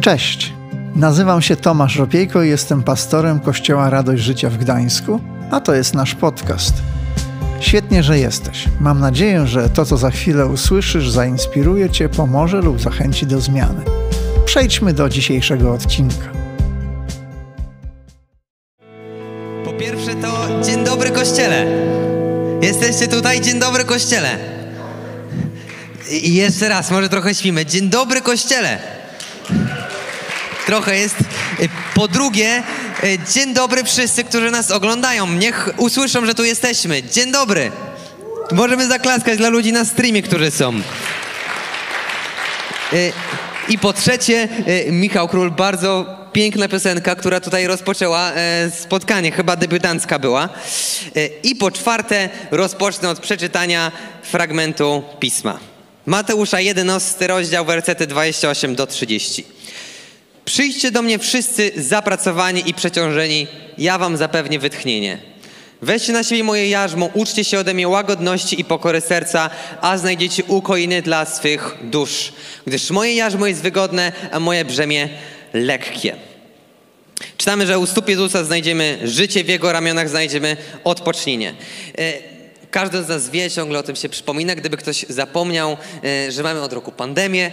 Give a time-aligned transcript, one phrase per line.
[0.00, 0.52] Cześć,
[0.94, 5.94] nazywam się Tomasz Ropiejko i jestem pastorem Kościoła Radość Życia w Gdańsku, a to jest
[5.94, 6.74] nasz podcast.
[7.60, 8.64] Świetnie, że jesteś.
[8.80, 13.84] Mam nadzieję, że to, co za chwilę usłyszysz, zainspiruje Cię, pomoże lub zachęci do zmiany.
[14.44, 16.32] Przejdźmy do dzisiejszego odcinka.
[19.64, 21.66] Po pierwsze to dzień dobry kościele.
[22.62, 24.38] Jesteście tutaj, dzień dobry kościele.
[26.22, 27.66] I jeszcze raz, może trochę śpimy.
[27.66, 28.97] Dzień dobry kościele.
[30.68, 31.16] Trochę jest.
[31.94, 32.62] Po drugie,
[33.34, 35.32] dzień dobry wszyscy, którzy nas oglądają.
[35.32, 37.02] Niech usłyszą, że tu jesteśmy.
[37.02, 37.72] Dzień dobry.
[38.52, 40.72] Możemy zaklaskać dla ludzi na streamie, którzy są.
[43.68, 44.48] I po trzecie,
[44.90, 48.32] Michał Król, bardzo piękna piosenka, która tutaj rozpoczęła
[48.80, 50.48] spotkanie, chyba debiutancka była.
[51.42, 55.58] I po czwarte, rozpocznę od przeczytania fragmentu pisma.
[56.06, 59.44] Mateusza 11 rozdział, wersety 28 do 30.
[60.48, 63.46] Przyjdźcie do mnie wszyscy zapracowani i przeciążeni,
[63.78, 65.18] ja wam zapewnię wytchnienie.
[65.82, 70.44] Weźcie na siebie moje jarzmo, uczcie się ode mnie łagodności i pokory serca, a znajdziecie
[70.44, 72.32] ukojiny dla swych dusz.
[72.66, 75.08] Gdyż moje jarzmo jest wygodne, a moje brzemię
[75.52, 76.16] lekkie.
[77.36, 81.54] Czytamy, że u stóp Jezusa znajdziemy życie, w Jego ramionach znajdziemy odpocznienie.
[82.70, 85.76] Każdy z nas wie, ciągle o tym się przypomina, gdyby ktoś zapomniał,
[86.28, 87.50] że mamy od roku pandemię,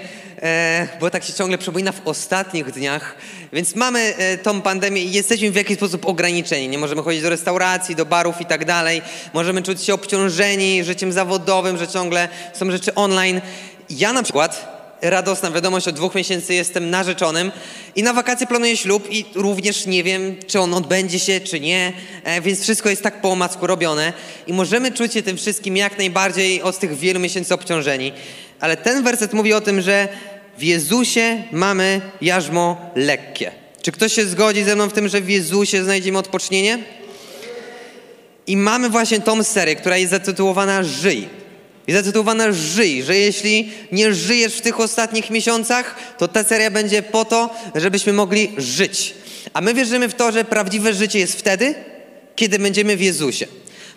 [0.99, 3.16] bo tak się ciągle przypomina w ostatnich dniach.
[3.53, 6.67] Więc mamy tą pandemię i jesteśmy w jakiś sposób ograniczeni.
[6.67, 9.02] Nie możemy chodzić do restauracji, do barów i tak dalej.
[9.33, 13.41] Możemy czuć się obciążeni życiem zawodowym, że ciągle są rzeczy online.
[13.89, 17.51] Ja na przykład radosna wiadomość, od dwóch miesięcy jestem narzeczonym
[17.95, 21.93] i na wakacje planuję ślub i również nie wiem, czy on odbędzie się, czy nie,
[22.41, 24.13] więc wszystko jest tak po omacku robione
[24.47, 28.11] i możemy czuć się tym wszystkim jak najbardziej od tych wielu miesięcy obciążeni.
[28.59, 30.07] Ale ten werset mówi o tym, że
[30.57, 33.52] w Jezusie mamy jarzmo lekkie.
[33.81, 36.80] Czy ktoś się zgodzi ze mną w tym, że w Jezusie znajdziemy odpocznienie?
[38.47, 41.30] I mamy właśnie tą serię, która jest zatytułowana Żyj.
[41.87, 47.03] Jest zatytułowana Żyj, że jeśli nie żyjesz w tych ostatnich miesiącach, to ta seria będzie
[47.03, 49.13] po to, żebyśmy mogli żyć.
[49.53, 51.75] A my wierzymy w to, że prawdziwe życie jest wtedy,
[52.35, 53.47] kiedy będziemy w Jezusie.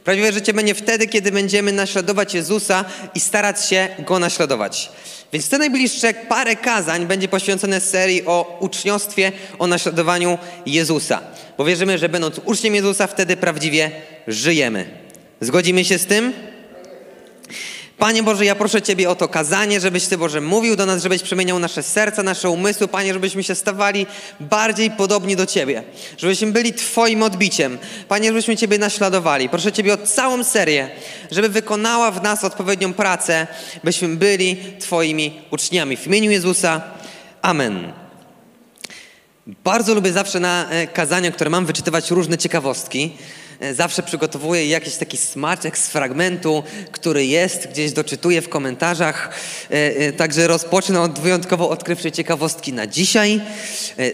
[0.04, 2.84] Prawdziwe życie będzie wtedy, kiedy będziemy naśladować Jezusa
[3.14, 4.90] i starać się Go naśladować.
[5.32, 11.20] Więc te najbliższe parę kazań będzie poświęcone serii o uczniostwie, o naśladowaniu Jezusa.
[11.58, 13.90] Bo wierzymy, że będąc uczniem Jezusa, wtedy prawdziwie
[14.26, 14.86] żyjemy.
[15.40, 16.32] Zgodzimy się z tym?
[17.98, 21.22] Panie Boże, ja proszę Ciebie o to kazanie, żebyś Ty, Boże, mówił do nas, żebyś
[21.22, 24.06] przemieniał nasze serca, nasze umysły, Panie, żebyśmy się stawali
[24.40, 25.82] bardziej podobni do Ciebie,
[26.18, 27.78] żebyśmy byli Twoim odbiciem,
[28.08, 29.48] Panie, żebyśmy Ciebie naśladowali.
[29.48, 30.90] Proszę Ciebie o całą serię,
[31.30, 33.46] żeby wykonała w nas odpowiednią pracę,
[33.84, 35.96] byśmy byli Twoimi uczniami.
[35.96, 36.80] W imieniu Jezusa,
[37.42, 37.92] Amen.
[39.64, 43.16] Bardzo lubię zawsze na kazaniach, które mam, wyczytywać różne ciekawostki
[43.72, 49.34] zawsze przygotowuję jakiś taki smaczek z fragmentu, który jest, gdzieś doczytuję w komentarzach.
[50.16, 53.40] Także rozpocznę od wyjątkowo odkrywczej ciekawostki na dzisiaj.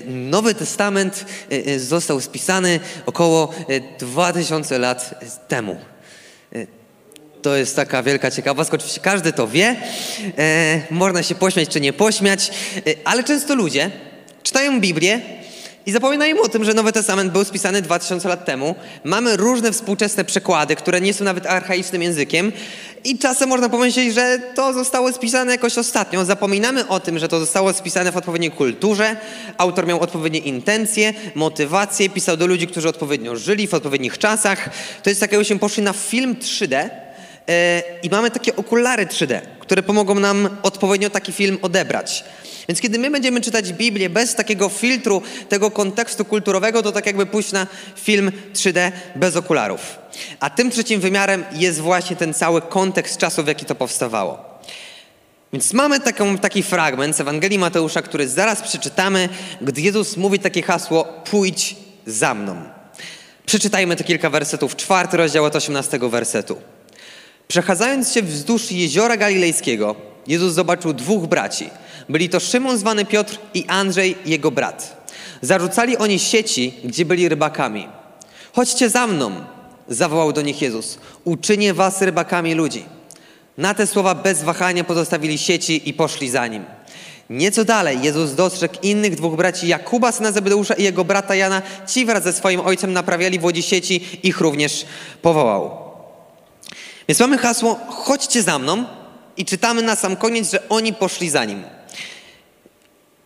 [0.06, 1.24] Nowy Testament
[1.78, 3.54] został spisany około
[3.98, 5.14] 2000 lat
[5.48, 5.76] temu.
[7.42, 8.76] To jest taka wielka ciekawostka.
[8.76, 9.76] Oczywiście każdy to wie.
[10.90, 12.50] można się pośmiać czy nie pośmiać,
[13.04, 13.90] ale często ludzie
[14.42, 15.20] czytają Biblię
[15.86, 18.74] i zapominają o tym, że Nowy Testament był spisany 2000 lat temu.
[19.04, 22.52] Mamy różne współczesne przekłady, które nie są nawet archaicznym językiem
[23.04, 26.24] i czasem można pomyśleć, że to zostało spisane jakoś ostatnio.
[26.24, 29.16] Zapominamy o tym, że to zostało spisane w odpowiedniej kulturze.
[29.58, 34.70] Autor miał odpowiednie intencje, motywacje, pisał do ludzi, którzy odpowiednio żyli w odpowiednich czasach.
[35.02, 36.90] To jest tak, jakbyśmy poszli na film 3D
[38.02, 42.24] i mamy takie okulary 3D, które pomogą nam odpowiednio taki film odebrać.
[42.68, 47.26] Więc kiedy my będziemy czytać Biblię bez takiego filtru, tego kontekstu kulturowego, to tak jakby
[47.26, 47.66] pójść na
[47.96, 49.98] film 3D bez okularów.
[50.40, 54.54] A tym trzecim wymiarem jest właśnie ten cały kontekst czasu, w jaki to powstawało.
[55.52, 59.28] Więc mamy taką, taki fragment z Ewangelii Mateusza, który zaraz przeczytamy,
[59.60, 62.56] gdy Jezus mówi takie hasło: pójdź za mną.
[63.46, 64.76] Przeczytajmy te kilka wersetów.
[64.76, 66.60] Czwarty rozdział od 18 wersetu.
[67.48, 71.70] Przechadzając się wzdłuż jeziora galilejskiego, Jezus zobaczył dwóch braci.
[72.08, 75.06] Byli to Szymon zwany Piotr i Andrzej, jego brat.
[75.40, 77.88] Zarzucali oni sieci, gdzie byli rybakami.
[78.52, 79.32] Chodźcie za mną,
[79.88, 80.98] zawołał do nich Jezus.
[81.24, 82.84] Uczynię was rybakami ludzi.
[83.58, 86.64] Na te słowa bez wahania pozostawili sieci i poszli za nim.
[87.30, 91.62] Nieco dalej Jezus dostrzegł innych dwóch braci, Jakuba, syna Zebedeusza i jego brata Jana.
[91.86, 94.86] Ci wraz ze swoim ojcem naprawiali w łodzi sieci, ich również
[95.22, 95.70] powołał.
[97.08, 98.84] Więc mamy hasło, chodźcie za mną
[99.36, 101.64] i czytamy na sam koniec, że oni poszli za nim.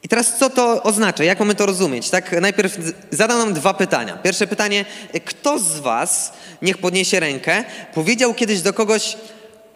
[0.02, 1.24] I teraz co to oznacza?
[1.24, 2.10] Jak mamy to rozumieć?
[2.10, 2.78] Tak, najpierw
[3.10, 4.16] zadam nam dwa pytania.
[4.16, 4.84] Pierwsze pytanie,
[5.24, 6.32] kto z was,
[6.62, 7.64] niech podniesie rękę,
[7.94, 9.16] powiedział kiedyś do kogoś,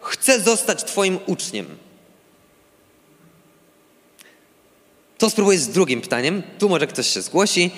[0.01, 1.77] chcę zostać twoim uczniem?
[5.17, 6.43] To spróbuję z drugim pytaniem.
[6.59, 7.71] Tu może ktoś się zgłosi.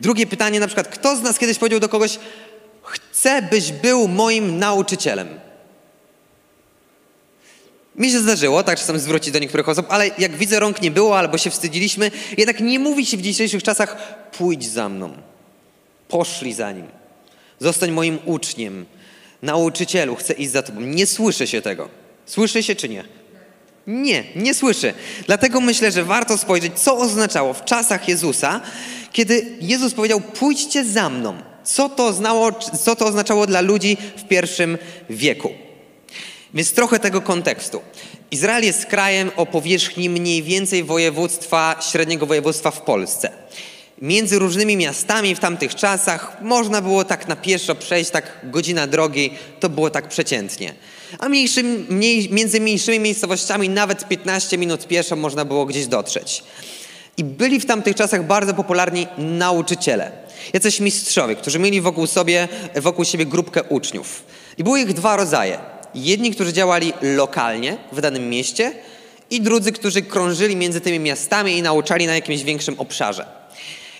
[0.00, 2.18] Drugie pytanie, na przykład, kto z nas kiedyś powiedział do kogoś,
[2.82, 5.40] chcę, byś był moim nauczycielem?
[7.98, 11.18] Mi się zdarzyło, tak czasem zwrócić do niektórych osób, ale jak widzę rąk nie było
[11.18, 13.96] albo się wstydziliśmy, jednak nie mówi się w dzisiejszych czasach
[14.38, 15.12] pójdź za mną,
[16.08, 16.86] poszli za nim,
[17.58, 18.86] zostań moim uczniem,
[19.42, 20.80] nauczycielu, chcę iść za tobą.
[20.80, 21.88] Nie słyszy się tego.
[22.26, 23.04] Słyszy się czy nie?
[23.86, 24.94] Nie, nie słyszy.
[25.26, 28.60] Dlatego myślę, że warto spojrzeć, co oznaczało w czasach Jezusa,
[29.12, 31.36] kiedy Jezus powiedział pójdźcie za mną.
[31.64, 34.78] Co to, znało, co to oznaczało dla ludzi w pierwszym
[35.10, 35.67] wieku?
[36.58, 37.80] Więc trochę tego kontekstu.
[38.30, 43.30] Izrael jest krajem o powierzchni mniej więcej województwa, średniego województwa w Polsce.
[44.02, 49.30] Między różnymi miastami w tamtych czasach można było tak na pieszo przejść, tak godzina drogi,
[49.60, 50.74] to było tak przeciętnie.
[51.18, 56.44] A mniej, między mniejszymi miejscowościami nawet 15 minut pieszo można było gdzieś dotrzeć.
[57.16, 60.12] I byli w tamtych czasach bardzo popularni nauczyciele.
[60.52, 64.24] Jacyś mistrzowie, którzy mieli wokół, sobie, wokół siebie grupkę uczniów.
[64.58, 65.58] I były ich dwa rodzaje–
[66.04, 68.72] Jedni, którzy działali lokalnie w danym mieście
[69.30, 73.26] i drudzy, którzy krążyli między tymi miastami i nauczali na jakimś większym obszarze.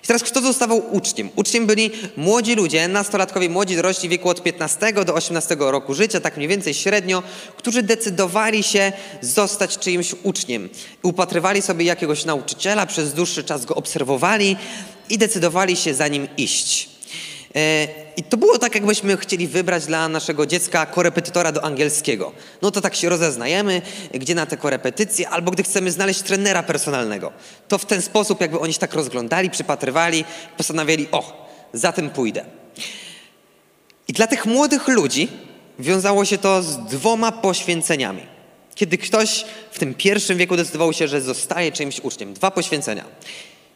[0.05, 1.31] I teraz kto zostawał uczniem?
[1.37, 6.21] Uczniem byli młodzi ludzie, nastolatkowie, młodzi dorośli w wieku od 15 do 18 roku życia,
[6.21, 7.23] tak mniej więcej średnio,
[7.57, 10.69] którzy decydowali się zostać czyimś uczniem.
[11.03, 14.57] Upatrywali sobie jakiegoś nauczyciela, przez dłuższy czas go obserwowali
[15.11, 16.98] i decydowali się za nim iść.
[17.57, 22.33] E, I to było tak, jakbyśmy chcieli wybrać dla naszego dziecka korepetytora do angielskiego.
[22.63, 23.83] No to tak się rozeznajemy,
[24.15, 27.33] gdzie na te korepetycje, albo gdy chcemy znaleźć trenera personalnego.
[27.69, 30.25] To w ten sposób jakby oni się tak rozglądali, przypatrywali,
[30.57, 32.45] postanawiali, o, za tym pójdę.
[34.09, 35.29] I dla tych młodych ludzi
[35.79, 38.23] wiązało się to z dwoma poświęceniami.
[38.75, 42.35] Kiedy ktoś w tym pierwszym wieku decydował się, że zostaje czyimś uczniem.
[42.35, 43.05] Dwa poświęcenia.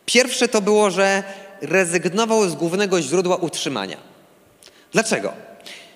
[0.07, 1.23] Pierwsze to było, że
[1.62, 3.97] rezygnował z głównego źródła utrzymania.
[4.93, 5.32] Dlaczego?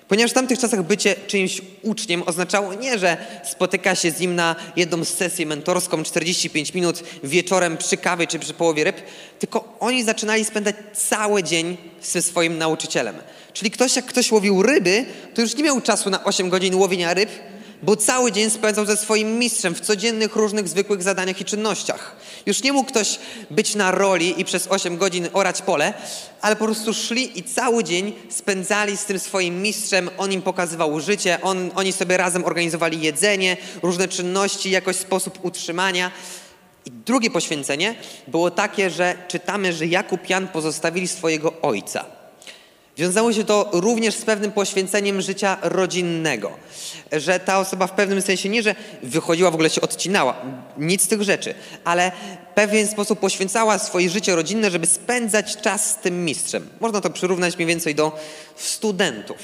[0.08, 4.56] Ponieważ w tamtych czasach bycie czyimś uczniem oznaczało nie, że spotyka się z nim na
[4.76, 8.96] jedną sesję mentorską 45 minut wieczorem przy kawie czy przy połowie ryb,
[9.38, 13.16] tylko oni zaczynali spędzać cały dzień ze swoim nauczycielem.
[13.52, 15.04] Czyli ktoś, jak ktoś łowił ryby,
[15.34, 17.30] to już nie miał czasu na 8 godzin łowienia ryb,
[17.82, 22.16] bo cały dzień spędzał ze swoim mistrzem w codziennych, różnych, zwykłych zadaniach i czynnościach.
[22.46, 23.18] Już nie mógł ktoś
[23.50, 25.94] być na roli i przez 8 godzin orać pole,
[26.40, 30.10] ale po prostu szli i cały dzień spędzali z tym swoim mistrzem.
[30.18, 36.10] On im pokazywał życie, on, oni sobie razem organizowali jedzenie, różne czynności, jakoś sposób utrzymania.
[36.84, 37.94] I drugie poświęcenie
[38.28, 42.04] było takie, że czytamy, że Jakub Jan pozostawili swojego ojca.
[42.96, 46.50] Wiązało się to również z pewnym poświęceniem życia rodzinnego,
[47.12, 50.36] że ta osoba w pewnym sensie nie, że wychodziła, w ogóle się odcinała,
[50.78, 51.54] nic z tych rzeczy,
[51.84, 52.12] ale
[52.50, 56.68] w pewien sposób poświęcała swoje życie rodzinne, żeby spędzać czas z tym mistrzem.
[56.80, 58.18] Można to przyrównać mniej więcej do
[58.56, 59.38] studentów.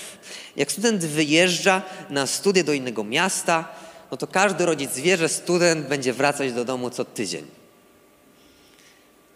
[0.56, 3.68] Jak student wyjeżdża na studia do innego miasta,
[4.10, 7.61] no to każdy rodzic wie, że student będzie wracać do domu co tydzień.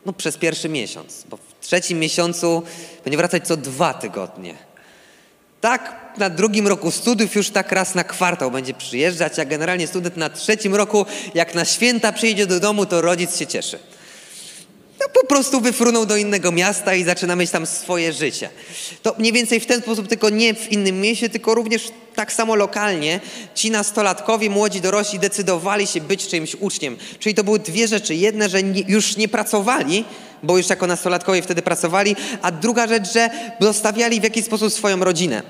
[0.06, 2.62] No przez pierwszy miesiąc, bo w trzecim miesiącu
[3.04, 4.54] będzie wracać co dwa tygodnie.
[5.60, 10.16] Tak, na drugim roku studiów już tak raz na kwartał będzie przyjeżdżać, a generalnie student
[10.16, 13.78] na trzecim roku, jak na święta przyjdzie do domu, to rodzic się cieszy.
[15.00, 18.50] No po prostu wyfrunął do innego miasta i zaczyna mieć tam swoje życie.
[19.02, 22.54] To mniej więcej w ten sposób, tylko nie w innym mieście, tylko również tak samo
[22.54, 23.20] lokalnie
[23.54, 26.96] ci nastolatkowie, młodzi dorośli decydowali się być czyimś uczniem.
[27.18, 28.14] Czyli to były dwie rzeczy.
[28.14, 30.04] Jedna, że nie, już nie pracowali,
[30.42, 35.04] bo już jako nastolatkowie wtedy pracowali, a druga rzecz, że zostawiali w jakiś sposób swoją
[35.04, 35.42] rodzinę.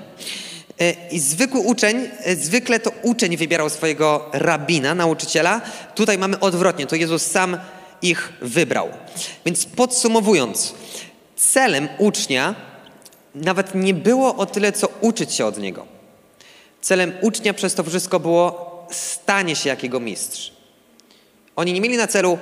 [0.79, 5.61] E, I zwykły uczeń, e, zwykle to uczeń wybierał swojego rabina, nauczyciela.
[5.95, 7.57] Tutaj mamy odwrotnie, to Jezus sam
[8.01, 8.89] ich wybrał.
[9.45, 10.73] Więc podsumowując,
[11.35, 12.55] celem ucznia
[13.35, 15.85] nawet nie było o tyle, co uczyć się od niego.
[16.81, 20.51] Celem ucznia przez to wszystko było stanie się jak jego mistrz.
[21.55, 22.37] Oni nie mieli na celu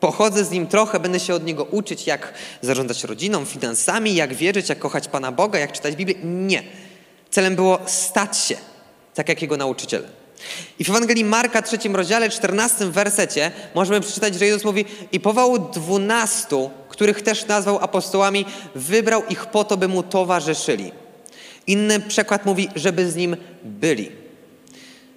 [0.00, 4.68] pochodzę z nim trochę, będę się od niego uczyć, jak zarządzać rodziną, finansami, jak wierzyć,
[4.68, 6.14] jak kochać Pana Boga, jak czytać Biblię.
[6.24, 6.62] Nie.
[7.30, 8.56] Celem było stać się
[9.14, 10.04] tak jak jego nauczyciel.
[10.78, 15.58] I w Ewangelii Marka, trzecim rozdziale, czternastym wersecie możemy przeczytać, że Jezus mówi i powołał
[15.58, 20.92] dwunastu, których też nazwał apostołami, wybrał ich po to, by mu towarzyszyli.
[21.66, 24.10] Inny przekład mówi, żeby z nim byli.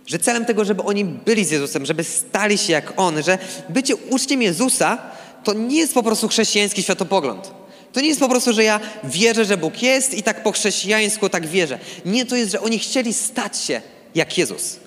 [0.05, 3.37] Że celem tego, żeby oni byli z Jezusem, żeby stali się jak On, że
[3.69, 4.97] bycie uczniem Jezusa
[5.43, 7.51] to nie jest po prostu chrześcijański światopogląd.
[7.93, 11.29] To nie jest po prostu, że ja wierzę, że Bóg jest i tak po chrześcijańsku
[11.29, 11.79] tak wierzę.
[12.05, 13.81] Nie, to jest, że oni chcieli stać się
[14.15, 14.79] jak Jezus.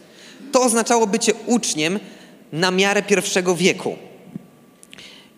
[0.53, 2.01] To oznaczało bycie uczniem
[2.53, 3.97] na miarę pierwszego wieku.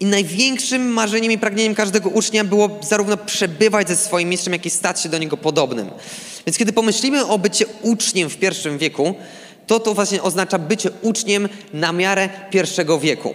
[0.01, 4.71] I największym marzeniem i pragnieniem każdego ucznia było zarówno przebywać ze swoim mistrzem, jak i
[4.71, 5.91] stać się do niego podobnym.
[6.47, 9.15] Więc kiedy pomyślimy o bycie uczniem w pierwszym wieku,
[9.67, 13.35] to to właśnie oznacza bycie uczniem na miarę pierwszego wieku.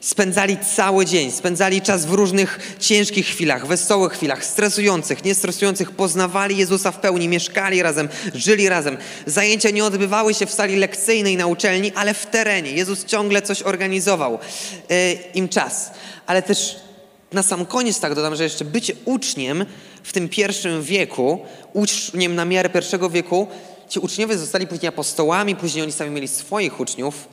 [0.00, 6.92] Spędzali cały dzień, spędzali czas w różnych ciężkich chwilach, wesołych chwilach, stresujących, niestresujących, poznawali Jezusa
[6.92, 8.96] w pełni, mieszkali razem, żyli razem.
[9.26, 12.70] Zajęcia nie odbywały się w sali lekcyjnej na uczelni, ale w terenie.
[12.70, 14.38] Jezus ciągle coś organizował
[14.88, 14.96] yy,
[15.34, 15.90] im czas.
[16.26, 16.76] Ale też
[17.32, 19.66] na sam koniec tak dodam, że jeszcze bycie uczniem
[20.02, 21.40] w tym pierwszym wieku,
[21.72, 23.46] uczniem na miarę pierwszego wieku,
[23.88, 27.28] ci uczniowie zostali później apostołami, później oni sami mieli swoich uczniów,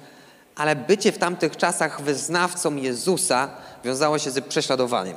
[0.56, 3.50] ale bycie w tamtych czasach wyznawcą Jezusa
[3.84, 5.16] wiązało się z prześladowaniem.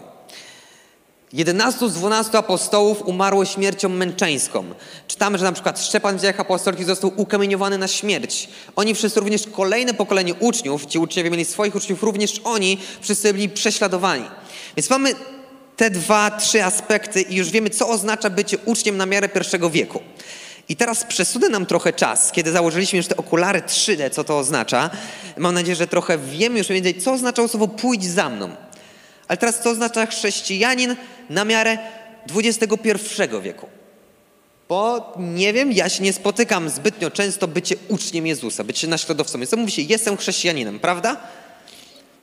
[1.33, 4.65] 11 z 12 apostołów umarło śmiercią męczeńską.
[5.09, 8.49] Czytamy, że na przykład Szczepan w dziejach apostolskich został ukamieniowany na śmierć.
[8.77, 13.49] Oni wszyscy, również kolejne pokolenie uczniów, ci uczniowie mieli swoich uczniów, również oni wszyscy byli
[13.49, 14.25] prześladowani.
[14.77, 15.15] Więc mamy
[15.77, 20.01] te dwa, trzy aspekty i już wiemy, co oznacza bycie uczniem na miarę pierwszego wieku.
[20.69, 24.91] I teraz przesunę nam trochę czas, kiedy założyliśmy już te okulary 3D, co to oznacza.
[25.37, 28.51] Mam nadzieję, że trochę wiemy już więcej, co oznaczało słowo pójdź za mną.
[29.29, 30.97] Ale teraz co oznacza chrześcijanin
[31.31, 31.79] na miarę
[32.35, 32.71] XXI
[33.43, 33.67] wieku?
[34.69, 39.47] Bo nie wiem, ja się nie spotykam zbytnio często bycie uczniem Jezusa, bycie naśladowcą.
[39.47, 41.17] To mówi się, jestem chrześcijaninem, prawda?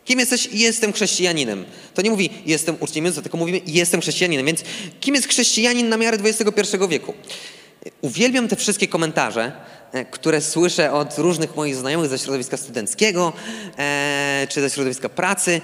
[0.05, 0.49] Kim jesteś?
[0.51, 1.65] Jestem chrześcijaninem.
[1.93, 4.45] To nie mówi, jestem uczniem Jezusa, tylko mówimy, jestem chrześcijaninem.
[4.45, 4.63] Więc
[4.99, 7.13] kim jest chrześcijanin na miarę XXI wieku?
[8.01, 9.51] Uwielbiam te wszystkie komentarze,
[9.93, 13.33] e, które słyszę od różnych moich znajomych ze środowiska studenckiego
[13.77, 15.61] e, czy ze środowiska pracy,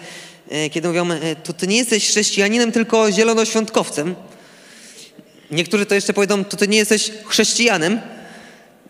[0.49, 1.07] e, kiedy mówią,
[1.43, 4.15] to ty nie jesteś chrześcijaninem, tylko zielonoświątkowcem.
[5.51, 8.01] Niektórzy to jeszcze powiedzą, to ty nie jesteś chrześcijanem,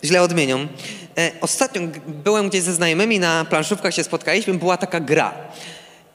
[0.04, 0.68] źle odmienią.
[1.42, 5.34] Ostatnio byłem gdzieś ze znajomymi, na planszówkach się spotkaliśmy, była taka gra.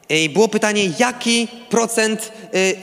[0.09, 2.33] I było pytanie, jaki procent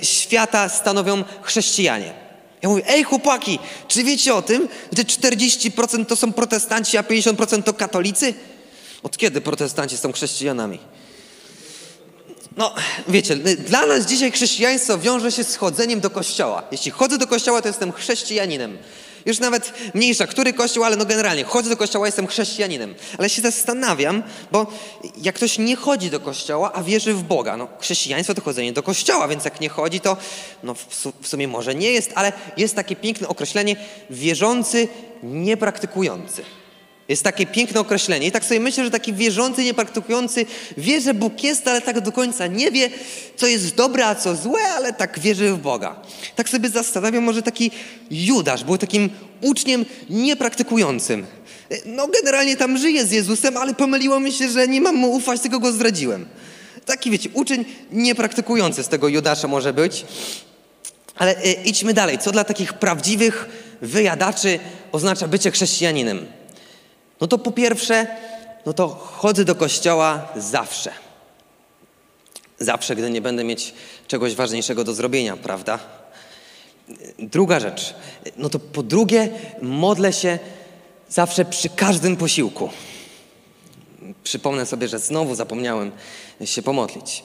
[0.02, 2.23] świata stanowią chrześcijanie?
[2.64, 4.68] Ja mówię, ej chłopaki, czy wiecie o tym,
[4.98, 8.34] że 40% to są protestanci, a 50% to katolicy?
[9.04, 10.80] Od kiedy protestanci są chrześcijanami?
[12.58, 12.76] No,
[13.08, 16.64] wiecie, dla nas dzisiaj chrześcijaństwo wiąże się z chodzeniem do kościoła.
[16.72, 18.78] Jeśli chodzę do kościoła, to jestem chrześcijaninem.
[19.26, 22.96] Już nawet mniejsza, który kościół, ale no generalnie chodzę do kościoła, jestem chrześcijaninem.
[23.18, 24.68] Ale się zastanawiam, bo
[25.18, 28.84] jak ktoś nie chodzi do kościoła, a wierzy w Boga, no chrześcijaństwo to chodzenie do
[28.84, 30.18] kościoła, więc jak nie chodzi, to
[30.64, 30.76] no
[31.22, 33.76] w sumie może nie jest, ale jest takie piękne określenie
[34.10, 34.88] wierzący,
[35.24, 36.44] niepraktykujący.
[37.08, 38.28] Jest takie piękne określenie.
[38.28, 40.46] I tak sobie myślę, że taki wierzący, niepraktykujący
[40.78, 42.90] wie, że Bóg jest, ale tak do końca nie wie,
[43.36, 46.02] co jest dobre, a co złe, ale tak wierzy w Boga.
[46.36, 47.72] Tak sobie zastanawiam, może taki
[48.12, 49.10] Judasz był takim
[49.42, 51.26] uczniem niepraktykującym.
[51.86, 55.42] No generalnie tam żyje z Jezusem, ale pomyliło mi się, że nie mam mu ufać,
[55.42, 56.26] tylko go zdradziłem.
[56.86, 60.06] Taki wiecie, uczeń niepraktykujący z tego Judasza może być.
[61.16, 62.18] Ale y, idźmy dalej.
[62.18, 63.50] Co dla takich prawdziwych
[63.82, 64.60] wyjadaczy
[64.92, 66.26] oznacza bycie chrześcijaninem?
[67.24, 68.08] No to po pierwsze,
[68.66, 70.92] no to chodzę do kościoła zawsze.
[72.60, 73.74] Zawsze, gdy nie będę mieć
[74.08, 75.80] czegoś ważniejszego do zrobienia, prawda?
[77.20, 77.96] Druga rzecz,
[78.38, 79.30] no to po drugie,
[79.62, 80.40] modlę się
[81.10, 82.70] zawsze przy każdym posiłku.
[84.24, 85.92] Przypomnę sobie, że znowu zapomniałem
[86.46, 87.24] się pomodlić.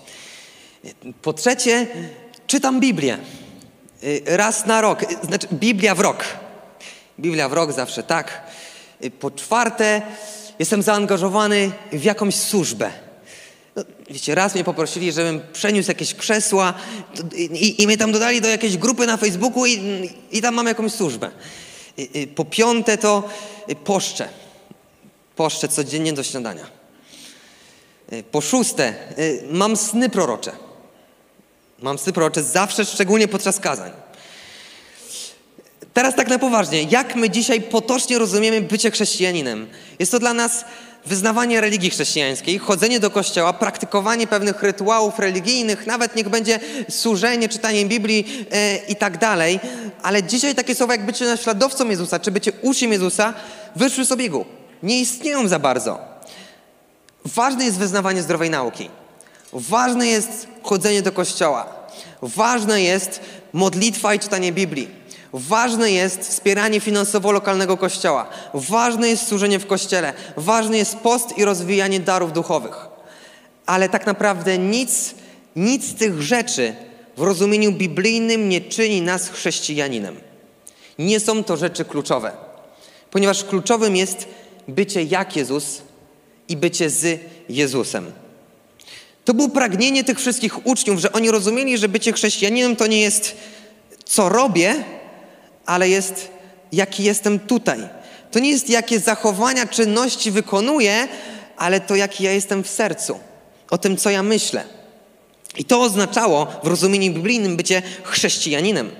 [1.22, 1.86] Po trzecie,
[2.46, 3.18] czytam Biblię.
[4.26, 6.24] Raz na rok, znaczy Biblia w rok.
[7.20, 8.47] Biblia w rok zawsze tak.
[9.04, 10.02] Y, po czwarte,
[10.58, 12.90] jestem zaangażowany w jakąś służbę.
[13.76, 16.74] No, wiecie, raz mnie poprosili, żebym przeniósł jakieś krzesła
[17.36, 19.80] i, i mnie tam dodali do jakiejś grupy na Facebooku i,
[20.30, 21.30] i tam mam jakąś służbę.
[21.98, 23.28] Y, y, po piąte to
[23.84, 24.28] poszczę.
[25.36, 26.66] Poszczę codziennie do śniadania.
[28.30, 28.94] Po szóste,
[29.50, 30.52] mam sny prorocze.
[31.78, 33.92] Mam sny prorocze zawsze, szczególnie podczas kazań.
[35.98, 39.66] Teraz tak na poważnie, jak my dzisiaj potocznie rozumiemy bycie chrześcijaninem?
[39.98, 40.64] Jest to dla nas
[41.06, 47.86] wyznawanie religii chrześcijańskiej, chodzenie do kościoła, praktykowanie pewnych rytuałów religijnych, nawet niech będzie służenie, czytanie
[47.86, 49.60] Biblii e, i tak dalej.
[50.02, 53.34] Ale dzisiaj takie słowa jak bycie naśladowcą Jezusa, czy bycie uczniem Jezusa,
[53.76, 54.44] wyszły z obiegu.
[54.82, 55.98] Nie istnieją za bardzo.
[57.24, 58.90] Ważne jest wyznawanie zdrowej nauki.
[59.52, 61.66] Ważne jest chodzenie do kościoła.
[62.22, 63.20] Ważne jest
[63.52, 64.97] modlitwa i czytanie Biblii.
[65.32, 68.28] Ważne jest wspieranie finansowo lokalnego kościoła.
[68.54, 70.12] Ważne jest służenie w kościele.
[70.36, 72.76] Ważny jest post i rozwijanie darów duchowych.
[73.66, 75.14] Ale tak naprawdę nic
[75.58, 76.74] Nic z tych rzeczy
[77.16, 80.16] w rozumieniu biblijnym nie czyni nas chrześcijaninem.
[80.98, 82.32] Nie są to rzeczy kluczowe,
[83.10, 84.28] ponieważ kluczowym jest
[84.68, 85.82] bycie jak Jezus
[86.48, 88.12] i bycie z Jezusem.
[89.24, 93.36] To było pragnienie tych wszystkich uczniów, że oni rozumieli, że bycie chrześcijaninem to nie jest
[94.04, 94.84] co robię,
[95.68, 96.28] ale jest
[96.72, 97.88] jaki jestem tutaj.
[98.30, 101.08] To nie jest jakie zachowania, czynności wykonuję,
[101.56, 103.18] ale to jaki ja jestem w sercu,
[103.70, 104.64] o tym, co ja myślę.
[105.58, 108.90] I to oznaczało w rozumieniu biblijnym bycie chrześcijaninem.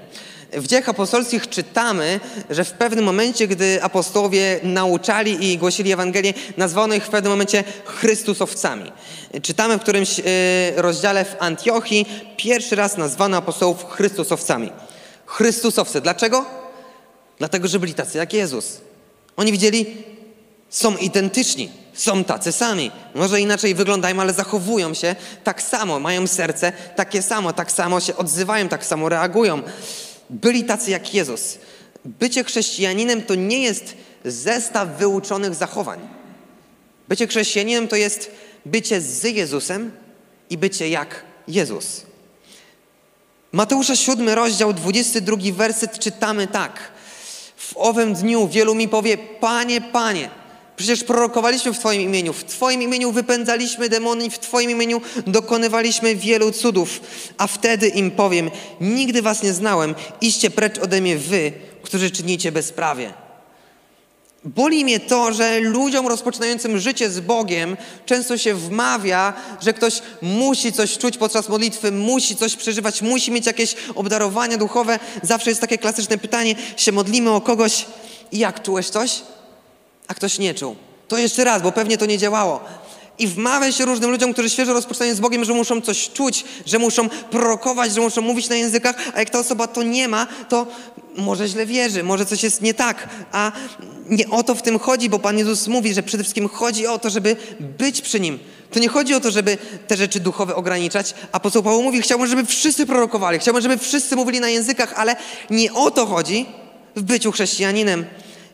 [0.52, 2.20] W dziejach apostolskich czytamy,
[2.50, 7.64] że w pewnym momencie, gdy apostołowie nauczali i głosili Ewangelię, nazwano ich w pewnym momencie
[7.84, 8.92] Chrystusowcami.
[9.42, 10.22] Czytamy w którymś e,
[10.76, 12.06] rozdziale w Antiochii,
[12.37, 14.70] pierwszy raz nazwano apostołów Chrystusowcami.
[15.28, 16.00] Chrystusowcy.
[16.00, 16.44] Dlaczego?
[17.38, 18.80] Dlatego, że byli tacy jak Jezus.
[19.37, 20.04] Oni widzieli,
[20.70, 22.90] są identyczni, są tacy sami.
[23.14, 28.16] Może inaczej wyglądają, ale zachowują się tak samo, mają serce takie samo, tak samo się
[28.16, 29.62] odzywają, tak samo reagują.
[30.30, 31.58] Byli tacy jak Jezus.
[32.04, 33.94] Bycie chrześcijaninem to nie jest
[34.25, 36.08] zestaw wyuczonych zachowań.
[37.08, 38.30] Bycie chrześcijaninem to jest
[38.66, 39.90] bycie z Jezusem
[40.50, 42.07] i bycie jak Jezus.
[43.52, 46.93] Mateusza 7 rozdział 22 werset czytamy tak.
[47.57, 50.31] W owym dniu wielu mi powie, Panie, Panie,
[50.76, 56.52] przecież prorokowaliśmy w Twoim imieniu, w Twoim imieniu wypędzaliśmy demony, w Twoim imieniu dokonywaliśmy wielu
[56.52, 57.00] cudów.
[57.38, 58.50] A wtedy im powiem,
[58.81, 61.52] nigdy Was nie znałem, iście precz ode mnie Wy,
[61.83, 63.27] którzy czynicie bezprawie.
[64.45, 67.76] Boli mnie to, że ludziom rozpoczynającym życie z Bogiem
[68.07, 73.47] często się wmawia, że ktoś musi coś czuć podczas modlitwy, musi coś przeżywać, musi mieć
[73.47, 74.99] jakieś obdarowania duchowe.
[75.23, 77.87] Zawsze jest takie klasyczne pytanie, się modlimy o kogoś
[78.33, 79.23] i jak czułeś coś?
[80.09, 80.76] A ktoś nie czuł.
[81.09, 82.61] To jeszcze raz, bo pewnie to nie działało.
[83.18, 86.78] I wmawia się różnym ludziom, którzy świeżo rozpoczynają z Bogiem, że muszą coś czuć, że
[86.78, 90.66] muszą prorokować, że muszą mówić na językach, a jak ta osoba to nie ma, to
[91.16, 93.08] może źle wierzy, może coś jest nie tak.
[93.32, 93.52] A
[94.08, 96.99] nie o to w tym chodzi, bo Pan Jezus mówi, że przede wszystkim chodzi o
[96.99, 98.38] to, żeby być przy Nim.
[98.71, 101.14] To nie chodzi o to, żeby te rzeczy duchowe ograniczać.
[101.32, 105.16] Apostoł Paweł mówi, chciałbym, żeby wszyscy prorokowali, chciałbym, żeby wszyscy mówili na językach, ale
[105.50, 106.47] nie o to chodzi
[106.97, 108.04] w byciu chrześcijaninem.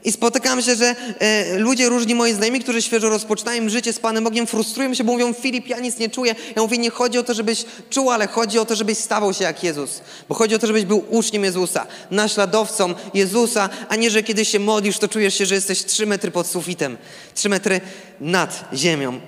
[0.04, 4.24] I spotykam się, że e, ludzie, różni moi znajomi, którzy świeżo rozpoczynają życie z Panem
[4.24, 6.34] Bogiem, frustrują się, bo mówią, Filip, ja nic nie czuję.
[6.56, 9.44] Ja mówię, nie chodzi o to, żebyś czuł, ale chodzi o to, żebyś stawał się
[9.44, 10.00] jak Jezus.
[10.28, 14.58] Bo chodzi o to, żebyś był uczniem Jezusa, naśladowcą Jezusa, a nie, że kiedy się
[14.58, 16.96] modlisz, to czujesz się, że jesteś trzy metry pod sufitem,
[17.34, 17.80] trzy metry
[18.20, 19.20] nad ziemią.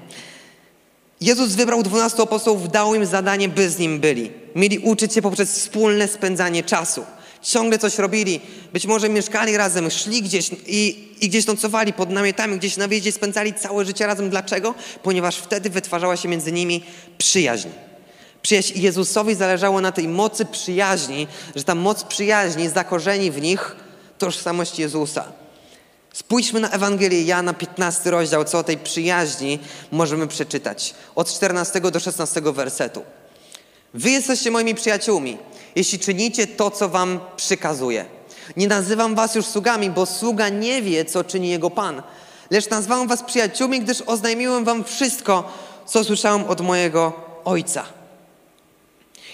[1.21, 4.31] Jezus wybrał dwunastu apostołów, dał im zadanie, by z Nim byli.
[4.55, 7.05] Mieli uczyć się poprzez wspólne spędzanie czasu
[7.47, 8.41] ciągle coś robili.
[8.73, 13.13] Być może mieszkali razem, szli gdzieś i, i gdzieś nocowali pod namiotami, gdzieś na wjeździe
[13.13, 14.31] spędzali całe życie razem.
[14.31, 14.75] Dlaczego?
[15.03, 16.85] Ponieważ wtedy wytwarzała się między nimi
[17.19, 17.69] przyjaźń.
[18.43, 23.77] Przyjaźń Jezusowi zależało na tej mocy przyjaźni, że ta moc przyjaźni zakorzeni w nich
[24.19, 25.25] tożsamość Jezusa.
[26.13, 29.59] Spójrzmy na Ewangelię Jana, 15 rozdział, co o tej przyjaźni
[29.93, 30.95] możemy przeczytać.
[31.15, 33.03] Od 14 do 16 wersetu.
[33.95, 35.39] Wy jesteście moimi przyjaciółmi,
[35.77, 38.05] jeśli czynicie to, co wam przykazuje.
[38.57, 42.03] Nie nazywam was już sługami, bo sługa nie wie, co czyni jego Pan.
[42.51, 45.53] Lecz nazwałem was przyjaciółmi, gdyż oznajmiłem wam wszystko,
[45.87, 47.13] co słyszałem od mojego
[47.45, 47.85] Ojca.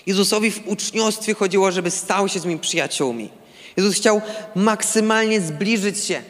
[0.06, 3.30] Jezusowi w uczniostwie chodziło, żeby stał się z nimi przyjaciółmi.
[3.76, 4.20] Jezus chciał
[4.54, 6.22] maksymalnie zbliżyć się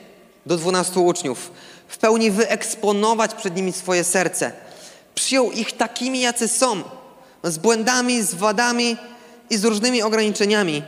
[0.46, 1.50] do dwunastu uczniów,
[1.88, 4.52] w pełni wyeksponować przed nimi swoje serce.
[5.14, 6.82] Przyjął ich takimi, jacy są,
[7.44, 8.96] z błędami, z wadami,
[9.50, 10.82] i z różnymi ograniczeniami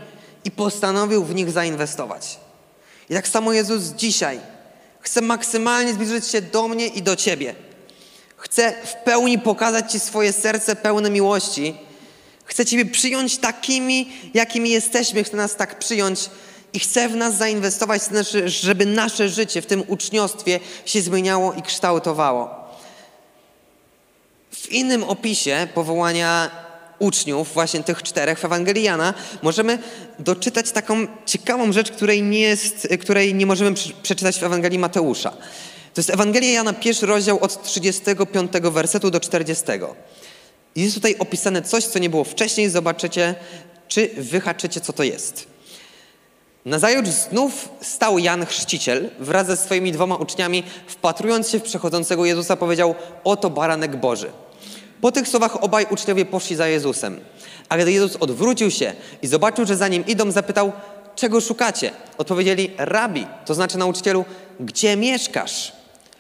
[0.45, 2.39] i postanowił w nich zainwestować.
[3.11, 4.41] I tak samo Jezus dzisiaj
[5.05, 7.55] chce maksymalnie zbliżyć się do mnie i do Ciebie.
[8.37, 11.75] Chce w pełni pokazać Ci swoje serce pełne miłości.
[12.45, 15.25] Chce Ciebie przyjąć takimi, jakimi jesteśmy.
[15.25, 16.31] Chce nas tak przyjąć
[16.73, 18.03] i chce w nas zainwestować,
[18.47, 22.51] żeby nasze życie w tym uczniostwie się zmieniało i kształtowało.
[24.51, 26.51] W innym opisie powołania
[26.99, 29.79] uczniów, właśnie tych czterech w Ewangelii Jana, możemy
[30.19, 35.31] doczytać taką ciekawą rzecz, której nie, jest, której nie możemy przeczytać w Ewangelii Mateusza.
[35.95, 39.65] To jest Ewangelia Jana, pierwszy rozdział od 35 wersetu do 40.
[40.77, 42.71] Jest tutaj opisane coś, co nie było wcześniej.
[42.71, 43.35] Zobaczycie,
[43.89, 45.47] czy wyhaczycie, co to jest.
[46.65, 52.57] Nazajutrz znów stał Jan Chrzciciel wraz ze swoimi dwoma uczniami, wpatrując się w przechodzącego Jezusa,
[52.57, 54.31] powiedział: Oto baranek Boży.
[55.05, 57.21] Po tych słowach obaj uczniowie poszli za Jezusem.
[57.69, 60.73] A gdy Jezus odwrócił się i zobaczył, że za nim idą, zapytał,
[61.17, 61.91] czego szukacie?
[62.19, 64.25] Odpowiedzieli, rabi, to znaczy nauczycielu,
[64.61, 65.73] gdzie mieszkasz?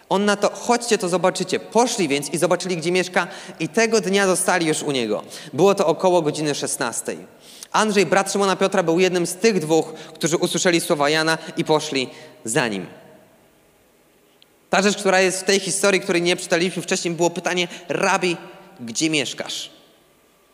[0.08, 1.60] On na to, chodźcie, to zobaczycie.
[1.60, 3.26] Poszli więc i zobaczyli, gdzie mieszka
[3.60, 5.22] i tego dnia zostali już u niego.
[5.52, 7.16] Było to około godziny 16.
[7.72, 12.08] Andrzej, brat Szymona Piotra, był jednym z tych dwóch, którzy usłyszeli słowa Jana i poszli
[12.44, 12.86] za nim.
[14.70, 18.36] Ta rzecz, która jest w tej historii, której nie czytaliśmy wcześniej, było pytanie, rabi,
[18.80, 19.70] gdzie mieszkasz?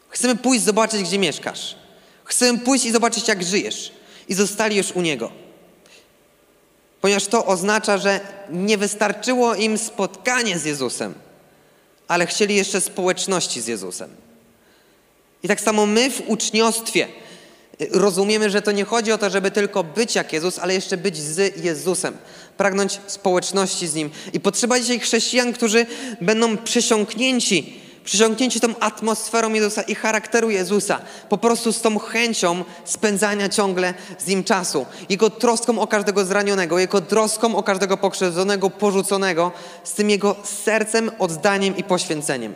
[0.08, 1.76] Chcemy pójść zobaczyć, gdzie mieszkasz.
[2.24, 3.92] Chcemy pójść i zobaczyć, jak żyjesz.
[4.28, 5.32] I zostali już u niego.
[7.00, 11.14] Ponieważ to oznacza, że nie wystarczyło im spotkanie z Jezusem,
[12.08, 14.10] ale chcieli jeszcze społeczności z Jezusem.
[15.42, 17.08] I tak samo my w uczniostwie
[17.90, 21.16] rozumiemy, że to nie chodzi o to, żeby tylko być jak Jezus, ale jeszcze być
[21.16, 22.16] z Jezusem,
[22.56, 24.10] pragnąć społeczności z Nim.
[24.32, 25.86] I potrzeba dzisiaj chrześcijan, którzy
[26.20, 33.48] będą przesiąknięci przyciągnięci tą atmosferą Jezusa i charakteru Jezusa, po prostu z tą chęcią spędzania
[33.48, 39.52] ciągle z Nim czasu, Jego troską o każdego zranionego, Jego troską o każdego pokrzywdzonego, porzuconego,
[39.84, 42.54] z tym Jego sercem, oddaniem i poświęceniem.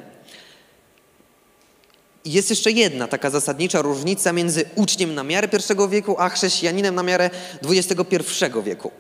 [2.25, 7.03] Jest jeszcze jedna taka zasadnicza różnica między uczniem na miarę pierwszego wieku, a chrześcijaninem na
[7.03, 7.31] miarę
[7.63, 8.27] XXI
[8.65, 8.91] wieku.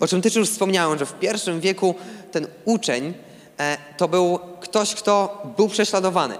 [0.00, 1.94] O czym też już wspomniałem, że w pierwszym wieku
[2.32, 3.14] ten uczeń
[3.62, 4.38] E, to był
[4.72, 6.34] ktoś, kto był prześladowany,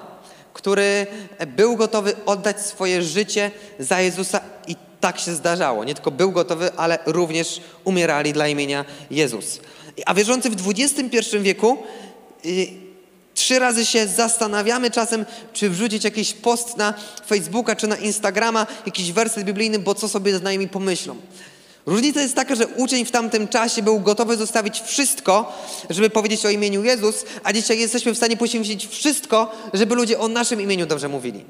[0.53, 1.07] który
[1.47, 5.85] był gotowy oddać swoje życie za Jezusa i tak się zdarzało.
[5.85, 9.61] Nie tylko był gotowy, ale również umierali dla imienia Jezus.
[10.07, 11.79] A wierzący w XXI wieku
[12.47, 12.67] y,
[13.35, 16.95] trzy razy się zastanawiamy czasem, czy wrzucić jakiś post na
[17.27, 21.17] Facebooka czy na Instagrama, jakiś werset biblijny, bo co sobie znajomi pomyślą.
[21.87, 25.53] Różnica jest taka, że uczeń w tamtym czasie był gotowy zostawić wszystko,
[25.91, 30.29] żeby powiedzieć o imieniu Jezus, a dzisiaj jesteśmy w stanie poświęcić wszystko, żeby ludzie o
[30.29, 31.45] naszym imieniu dobrze mówili.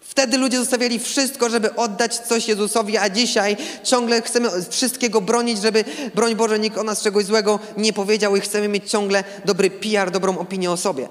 [0.00, 5.84] Wtedy ludzie zostawiali wszystko, żeby oddać coś Jezusowi, a dzisiaj ciągle chcemy wszystkiego bronić, żeby,
[6.14, 10.10] broń Boże, nikt o nas czegoś złego nie powiedział i chcemy mieć ciągle dobry PR,
[10.10, 11.08] dobrą opinię o sobie.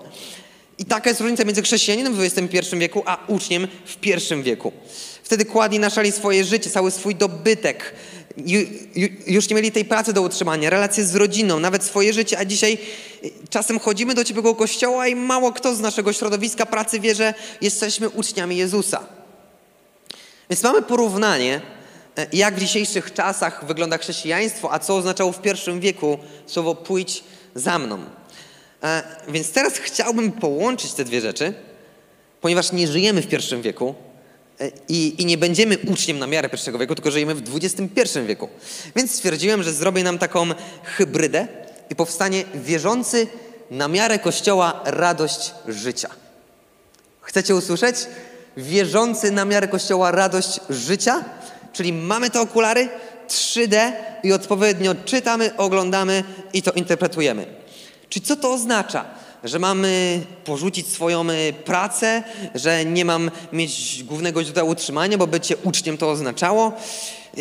[0.78, 4.72] I taka jest różnica między chrześcijaninem w XXI wieku, a uczniem w I wieku.
[5.30, 7.94] Wtedy kładli na szali swoje życie, cały swój dobytek.
[9.28, 12.78] Już nie mieli tej pracy do utrzymania, relacje z rodziną, nawet swoje życie, a dzisiaj
[13.24, 17.34] y, czasem chodzimy do ciebie kościoła i mało kto z naszego środowiska pracy wie, że
[17.62, 19.04] jesteśmy uczniami Jezusa.
[20.50, 21.62] Więc mamy porównanie,
[22.20, 27.24] y, jak w dzisiejszych czasach wygląda chrześcijaństwo, a co oznaczało w pierwszym wieku słowo pójdź
[27.56, 28.00] za mną.
[28.84, 31.54] E, więc teraz chciałbym połączyć te dwie rzeczy,
[32.42, 34.09] ponieważ nie żyjemy w pierwszym wieku, E,
[34.90, 38.50] I, I, nie będziemy uczniem na miarę pierwszego wieku, tylko żyjemy w XXI wieku.
[38.96, 40.48] Więc stwierdziłem, że zrobię nam taką
[40.84, 41.48] hybrydę
[41.90, 43.28] i powstanie wierzący
[43.72, 46.10] na miarę Kościoła radość życia.
[47.22, 47.96] Chcecie usłyszeć?
[48.58, 51.24] Wierzący na miarę Kościoła radość życia?
[51.74, 52.90] Czyli mamy te okulary
[53.28, 53.92] 3D
[54.24, 57.46] i odpowiednio czytamy, oglądamy i to interpretujemy.
[58.10, 59.06] Czyli co to oznacza?
[59.44, 62.24] Że mamy porzucić swoją y, pracę,
[62.56, 66.74] że nie mam mieć głównego źródła utrzymania, bo bycie uczniem to oznaczało.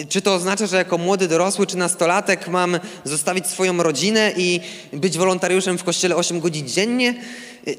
[0.09, 4.61] Czy to oznacza, że jako młody dorosły czy nastolatek mam zostawić swoją rodzinę i
[4.93, 7.15] być wolontariuszem w kościele 8 godzin dziennie?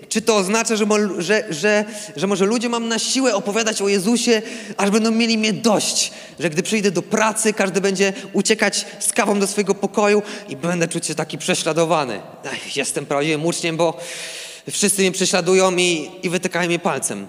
[0.09, 0.85] Czy to oznacza, że,
[1.17, 4.41] że, że, że może ludzie mam na siłę opowiadać o Jezusie,
[4.77, 6.11] aż będą mieli mnie dość?
[6.39, 10.87] Że gdy przyjdę do pracy, każdy będzie uciekać z kawą do swojego pokoju i będę
[10.87, 12.21] czuć się taki prześladowany.
[12.43, 13.97] Ech, jestem prawdziwym uczniem, bo
[14.71, 17.27] wszyscy mnie prześladują i, i wytykają mnie palcem.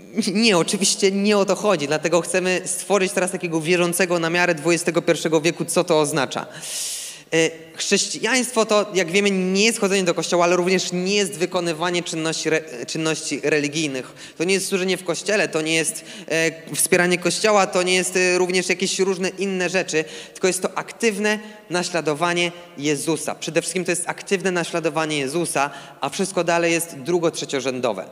[0.34, 5.28] Nie, oczywiście nie o to chodzi, dlatego chcemy stworzyć teraz takiego wierzącego na miarę XXI
[5.42, 6.46] wieku, co to oznacza.
[7.32, 12.02] E, chrześcijaństwo to, jak wiemy, nie jest chodzenie do kościoła, ale również nie jest wykonywanie
[12.02, 14.12] czynności, re, czynności religijnych.
[14.38, 18.16] To nie jest służenie w kościele, to nie jest e, wspieranie kościoła, to nie jest
[18.16, 21.38] e, również jakieś różne inne rzeczy, tylko jest to aktywne
[21.70, 23.34] naśladowanie Jezusa.
[23.34, 28.04] Przede wszystkim to jest aktywne naśladowanie Jezusa, a wszystko dalej jest drugo-trzeciorzędowe.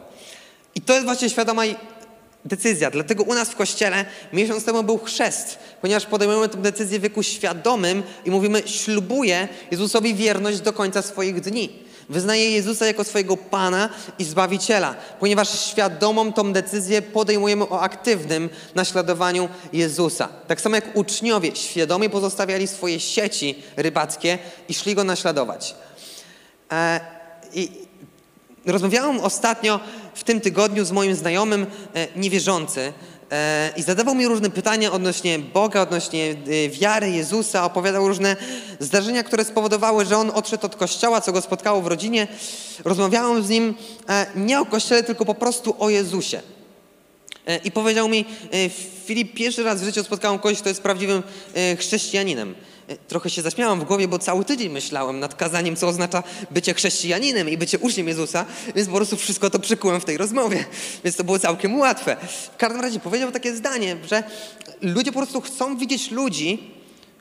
[0.75, 1.63] I to jest właśnie świadoma
[2.45, 2.91] decyzja.
[2.91, 7.23] Dlatego u nas w kościele miesiąc temu był chrzest, ponieważ podejmujemy tę decyzję w wieku
[7.23, 11.91] świadomym i mówimy, ślubuję Jezusowi wierność do końca swoich dni.
[12.09, 19.49] Wyznaję Jezusa jako swojego Pana i Zbawiciela, ponieważ świadomą tą decyzję podejmujemy o aktywnym naśladowaniu
[19.73, 20.29] Jezusa.
[20.47, 25.75] Tak samo jak uczniowie świadomie pozostawiali swoje sieci rybackie i szli Go naśladować.
[26.73, 27.01] E,
[27.55, 27.91] I
[28.67, 29.81] Rozmawiałem ostatnio
[30.21, 32.93] w tym tygodniu z moim znajomym e, niewierzący
[33.31, 38.37] e, i zadawał mi różne pytania odnośnie Boga, odnośnie e, wiary Jezusa, opowiadał różne
[38.81, 42.29] zdarzenia, które spowodowały, że on odszedł od kościoła, co go spotkało w rodzinie.
[42.85, 43.75] Rozmawiałem z nim
[44.37, 46.41] nie o kościele, tylko po prostu o Jezusie.
[47.65, 48.25] I powiedział mi,
[49.05, 51.23] Filip, pierwszy raz w życiu spotkałem kogoś, kto jest prawdziwym
[51.79, 52.55] chrześcijaninem.
[53.09, 57.49] Trochę się zaśmiałam w głowie, bo cały tydzień myślałem nad kazaniem, co oznacza bycie chrześcijaninem
[57.49, 60.65] i bycie uczniem Jezusa, więc po prostu wszystko to przykułem w tej rozmowie.
[61.05, 62.17] Więc to było całkiem łatwe.
[62.55, 64.23] W każdym razie powiedział takie zdanie, że
[64.83, 66.71] ludzie po prostu chcą widzieć ludzi,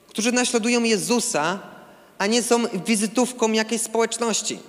[0.07, 1.59] którzy naśladują Jezusa,
[2.17, 4.59] a nie są wizytówką jakiejś społeczności.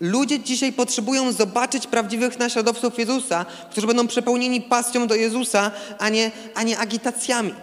[0.00, 6.30] Ludzie dzisiaj potrzebują zobaczyć prawdziwych naśladowców Jezusa, którzy będą przepełnieni pasją do Jezusa, a nie,
[6.54, 7.54] a nie agitacjami.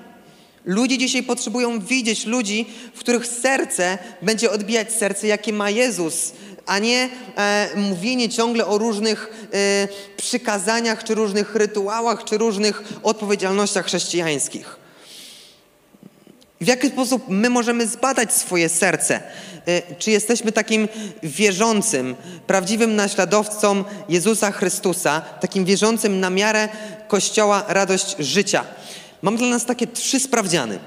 [0.65, 6.33] Ludzie dzisiaj potrzebują widzieć ludzi, w których serce będzie odbijać serce, jakie ma Jezus,
[6.65, 13.85] a nie e, mówienie ciągle o różnych e, przykazaniach, czy różnych rytuałach, czy różnych odpowiedzialnościach
[13.85, 14.75] chrześcijańskich.
[16.61, 19.21] W jaki sposób my możemy zbadać swoje serce?
[19.65, 20.87] E, czy jesteśmy takim
[21.23, 22.15] wierzącym,
[22.47, 26.69] prawdziwym naśladowcą Jezusa Chrystusa, takim wierzącym na miarę
[27.07, 28.65] Kościoła radość życia?
[29.23, 30.79] Mam dla nas takie trzy sprawdziany.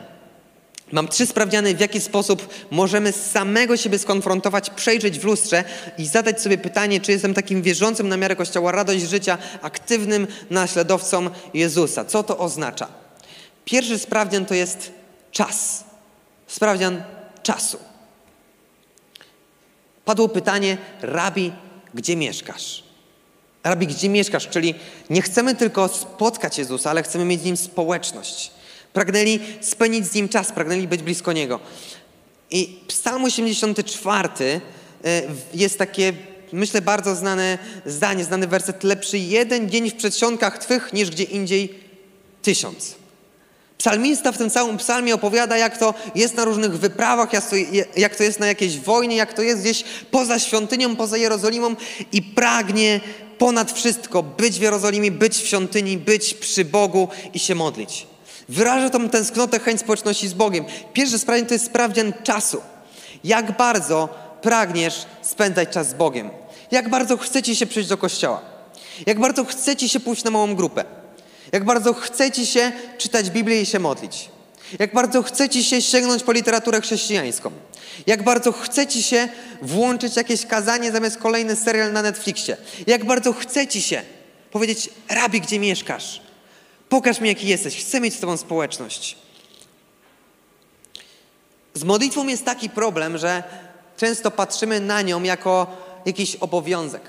[0.93, 5.65] Mam trzy sprawdziany, w jaki sposób możemy samego siebie skonfrontować, przejrzeć w lustrze
[5.99, 11.31] i zadać sobie pytanie, czy jestem takim wierzącym na miarę Kościoła radość życia, aktywnym naśladowcą
[11.55, 12.05] Jezusa.
[12.05, 12.89] Co to oznacza?
[13.65, 14.93] Pierwszy sprawdzian to jest
[15.33, 15.85] czas.
[16.47, 17.03] Sprawdzian
[17.43, 17.79] czasu.
[20.05, 21.53] Padło pytanie, rabi,
[21.95, 22.86] gdzie mieszkasz?
[23.67, 24.49] Rabi, gdzie mieszkasz?
[24.49, 24.75] Czyli
[25.11, 28.51] nie chcemy tylko spotkać Jezusa, ale chcemy mieć z Nim społeczność.
[28.93, 31.61] Pragnęli spędzić z Nim czas, pragnęli być blisko Niego.
[32.51, 34.29] I Psalm 84
[35.05, 35.23] e,
[35.55, 36.13] jest takie,
[36.53, 38.85] myślę, bardzo znane zdanie, znany werset.
[38.85, 41.75] Lepszy jeden dzień w przedsionkach Twych niż gdzie indziej
[42.43, 42.95] tysiąc.
[43.79, 47.29] Psalmista w tym całym psalmie opowiada, jak to jest na różnych wyprawach,
[47.97, 51.77] jak to jest na jakiejś wojnie, jak to jest gdzieś poza świątynią, poza Jerozolimą
[52.13, 53.01] i pragnie
[53.39, 58.07] ponad wszystko być w Jerozolimie, być w świątyni, być przy Bogu i się modlić.
[58.49, 60.65] Wyraża tą tęsknotę, chęć społeczności z Bogiem.
[60.93, 62.61] Pierwsze sprawdzian to jest sprawdzian czasu.
[63.25, 64.09] Jak bardzo
[64.43, 66.31] pragniesz spędzać czas z Bogiem?
[66.71, 68.43] Jak bardzo chcecie się przyjść do kościoła?
[69.07, 70.85] Jak bardzo chcecie się pójść na małą grupę?
[71.53, 74.29] Jak bardzo chcecie się czytać Biblię i się modlić?
[74.79, 77.51] Jak bardzo chcecie się sięgnąć po literaturę chrześcijańską?
[78.07, 79.29] Jak bardzo chcecie się
[79.63, 82.57] włączyć jakieś kazanie zamiast kolejny serial na Netflixie?
[82.87, 84.03] Jak bardzo chcecie się
[84.51, 86.21] powiedzieć, rabi, gdzie mieszkasz?
[86.89, 87.77] Pokaż mi, jaki jesteś.
[87.77, 89.17] Chcę mieć z Tobą społeczność.
[91.75, 93.43] Z modlitwą jest taki problem, że
[93.97, 97.03] często patrzymy na nią jako jakiś obowiązek.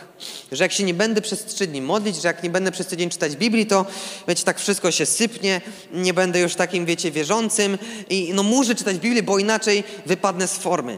[0.51, 3.09] Że jak się nie będę przez trzy dni modlić, że jak nie będę przez tydzień
[3.09, 3.85] czytać Biblii, to
[4.27, 5.61] wiecie, tak wszystko się sypnie,
[5.93, 7.77] nie będę już takim, wiecie, wierzącym
[8.09, 10.97] i no muszę czytać Biblię, bo inaczej wypadnę z formy.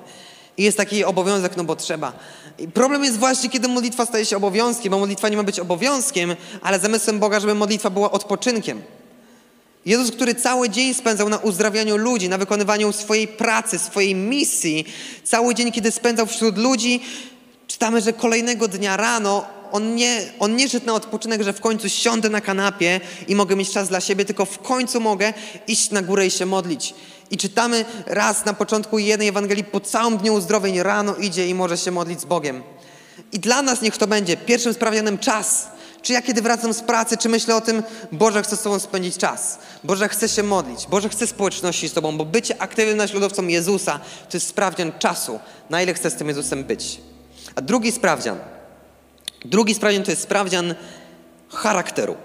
[0.58, 2.14] I jest taki obowiązek, no bo trzeba.
[2.60, 6.36] I problem jest właśnie, kiedy modlitwa staje się obowiązkiem, bo modlitwa nie ma być obowiązkiem,
[6.62, 8.82] ale zamysłem Boga, żeby modlitwa była odpoczynkiem.
[9.86, 14.86] Jezus, który cały dzień spędzał na uzdrawianiu ludzi, na wykonywaniu swojej pracy, swojej misji,
[15.24, 17.02] cały dzień, kiedy spędzał wśród ludzi,
[17.80, 21.90] czytamy, że kolejnego dnia rano on nie, on nie szedł na odpoczynek, że w końcu
[21.90, 25.34] siądę na kanapie i mogę mieć czas dla siebie, tylko w końcu mogę
[25.68, 26.96] iść na górę i się modlić.
[27.32, 31.78] I czytamy raz na początku jednej Ewangelii, po całym dniu uzdrowień rano idzie i może
[31.78, 32.64] się modlić z Bogiem.
[33.32, 35.68] I dla nas niech to będzie pierwszym sprawdzianem czas.
[36.02, 39.18] Czy ja kiedy wracam z pracy, czy myślę o tym, Boże, chcę z Tobą spędzić
[39.18, 39.60] czas.
[39.84, 40.88] Boże, chcę się modlić.
[40.90, 45.40] Boże, chcę społeczności z Tobą, bo bycie aktywnym naśladowcą Jezusa to jest sprawdzian czasu,
[45.70, 47.09] na ile chcę z tym Jezusem być.
[47.60, 48.38] A drugi sprawdzian,
[49.46, 50.76] drugi sprawdzian to jest sprawdzian
[51.50, 52.16] charakteru.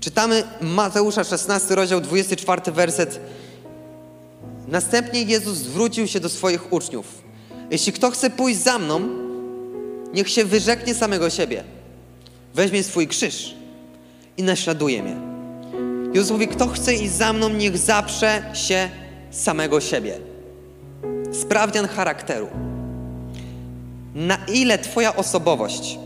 [0.00, 3.20] Czytamy Mateusza 16, rozdział 24, werset.
[4.68, 7.06] Następnie Jezus zwrócił się do swoich uczniów.
[7.70, 9.00] Jeśli kto chce pójść za mną,
[10.14, 11.64] niech się wyrzeknie samego siebie.
[12.54, 13.54] Weźmie swój krzyż
[14.36, 15.16] i naśladuje mnie.
[16.14, 18.90] Jezus mówi, kto chce iść za mną, niech zaprze się
[19.30, 20.18] samego siebie.
[21.32, 22.67] Sprawdzian charakteru
[24.18, 25.98] na ile Twoja osobowość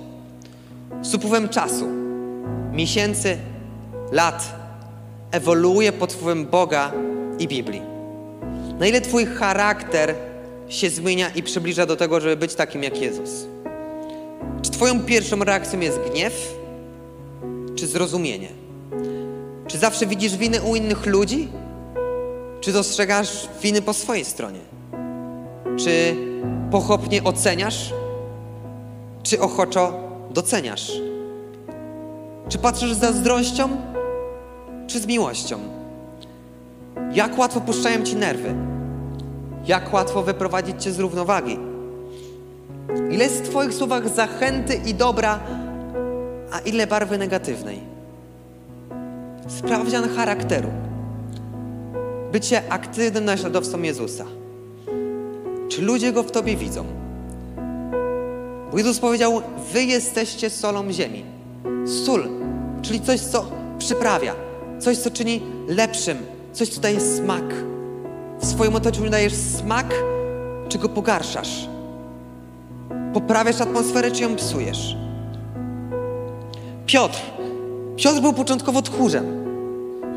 [1.02, 1.88] z upływem czasu,
[2.72, 3.38] miesięcy,
[4.10, 4.54] lat
[5.30, 6.92] ewoluuje pod wpływem Boga
[7.38, 7.82] i Biblii.
[8.78, 10.14] Na ile Twój charakter
[10.68, 13.46] się zmienia i przybliża do tego, żeby być takim jak Jezus.
[14.62, 16.54] Czy Twoją pierwszą reakcją jest gniew,
[17.76, 18.48] czy zrozumienie?
[19.66, 21.48] Czy zawsze widzisz winy u innych ludzi?
[22.60, 24.60] Czy dostrzegasz winy po swojej stronie?
[25.78, 26.16] Czy
[26.70, 27.92] pochopnie oceniasz,
[29.22, 29.92] czy ochoczo
[30.30, 30.92] doceniasz?
[32.48, 33.68] Czy patrzysz z zazdrością,
[34.86, 35.58] czy z miłością?
[37.12, 38.54] Jak łatwo puszczają ci nerwy?
[39.66, 41.58] Jak łatwo wyprowadzić cię z równowagi?
[43.10, 45.40] Ile jest w Twoich słowach zachęty i dobra,
[46.52, 47.80] a ile barwy negatywnej?
[49.48, 50.68] Sprawdzian charakteru.
[52.32, 54.24] bycie aktywnym naśladowcą Jezusa.
[55.68, 57.01] Czy ludzie Go w Tobie widzą?
[58.72, 61.24] Bo Jezus powiedział, wy jesteście solą ziemi.
[62.04, 62.28] Sól,
[62.82, 63.46] czyli coś, co
[63.78, 64.34] przyprawia,
[64.78, 66.18] coś, co czyni lepszym,
[66.52, 67.44] coś, co daje smak.
[68.40, 69.94] W swoim otoczeniu dajesz smak,
[70.68, 71.68] czy go pogarszasz?
[73.14, 74.96] Poprawiasz atmosferę, czy ją psujesz?
[76.86, 77.18] Piotr.
[77.96, 79.42] Piotr był początkowo tchórzem.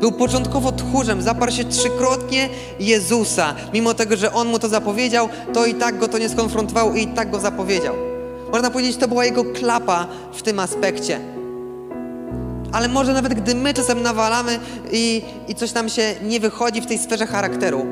[0.00, 2.48] Był początkowo tchórzem, zaparł się trzykrotnie
[2.80, 3.54] Jezusa.
[3.72, 7.06] Mimo tego, że On mu to zapowiedział, to i tak go to nie skonfrontował i
[7.06, 8.15] tak go zapowiedział.
[8.52, 11.20] Można powiedzieć, to była jego klapa w tym aspekcie.
[12.72, 14.58] Ale może nawet gdy my czasem nawalamy
[14.92, 17.86] i, i coś nam się nie wychodzi w tej sferze charakteru,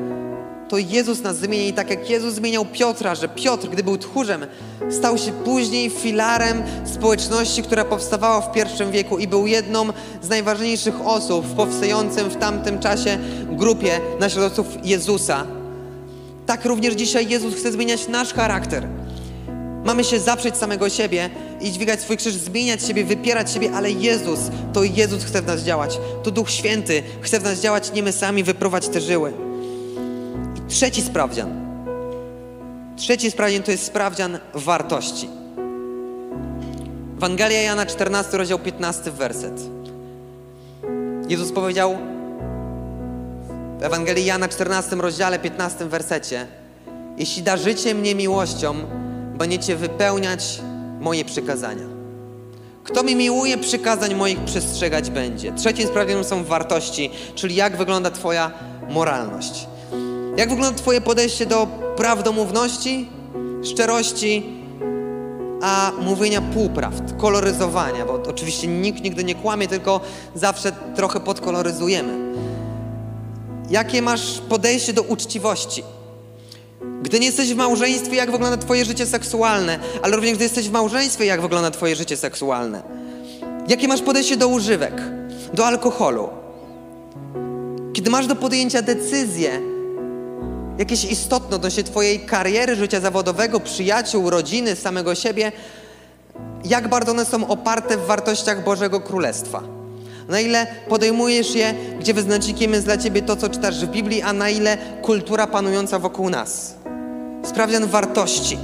[0.69, 4.45] to Jezus nas zmieni, tak jak Jezus zmieniał Piotra, że Piotr, gdy był tchórzem,
[4.89, 9.85] stał się później filarem społeczności, która powstawała w pierwszym wieku i był jedną
[10.21, 13.17] z najważniejszych osób w powstającym w tamtym czasie
[13.49, 15.45] grupie naśladowców Jezusa.
[16.45, 18.87] Tak również dzisiaj Jezus chce zmieniać nasz charakter.
[19.85, 21.29] Mamy się zaprzeć samego siebie
[21.61, 24.39] i dźwigać swój krzyż, zmieniać siebie, wypierać siebie, ale Jezus,
[24.73, 25.99] to Jezus chce w nas działać.
[26.23, 29.33] To Duch Święty chce w nas działać, nie my sami wyprowadź te żyły.
[30.55, 31.65] I trzeci sprawdzian.
[32.97, 35.29] Trzeci sprawdzian to jest sprawdzian wartości.
[37.17, 39.61] Ewangelia Jana 14, rozdział 15, werset.
[41.29, 41.97] Jezus powiedział
[43.79, 46.47] w Ewangelii Jana 14, rozdziale 15, wersecie
[47.17, 48.75] Jeśli darzycie mnie miłością,
[49.37, 50.61] będziecie wypełniać
[50.99, 51.85] moje przykazania.
[52.83, 55.53] Kto mi miłuje, przykazań moich przestrzegać będzie.
[55.53, 58.51] Trzecim sprawdzianem są wartości, czyli jak wygląda Twoja
[58.89, 59.67] moralność.
[60.37, 61.67] Jak wygląda Twoje podejście do
[61.97, 63.09] prawdomówności,
[63.63, 64.43] szczerości,
[65.61, 70.01] a mówienia półprawd, koloryzowania, bo oczywiście nikt nigdy nie kłamie, tylko
[70.35, 72.33] zawsze trochę podkoloryzujemy.
[73.69, 75.83] Jakie masz podejście do uczciwości?
[77.01, 80.71] Gdy nie jesteś w małżeństwie, jak wygląda Twoje życie seksualne, ale również gdy jesteś w
[80.71, 82.83] małżeństwie, jak wygląda Twoje życie seksualne.
[83.67, 85.01] Jakie masz podejście do używek,
[85.53, 86.29] do alkoholu?
[87.93, 89.61] Kiedy masz do podjęcia decyzję,
[90.77, 95.51] jakieś istotne odnośnie Twojej kariery, życia zawodowego, przyjaciół, rodziny, samego siebie,
[96.65, 99.74] jak bardzo one są oparte w wartościach Bożego Królestwa.
[100.27, 104.33] Na ile podejmujesz je, gdzie wyznacznikiem jest dla Ciebie to, co czytasz w Biblii, a
[104.33, 106.75] na ile kultura panująca wokół nas.
[107.43, 108.57] Sprawdzian wartości.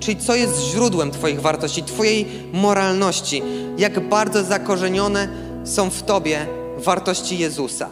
[0.00, 3.42] Czyli co jest źródłem Twoich wartości, Twojej moralności.
[3.78, 5.28] Jak bardzo zakorzenione
[5.64, 6.46] są w Tobie
[6.78, 7.88] wartości Jezusa.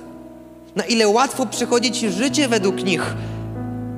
[0.77, 3.15] Na ile łatwo przychodzi Ci życie według nich,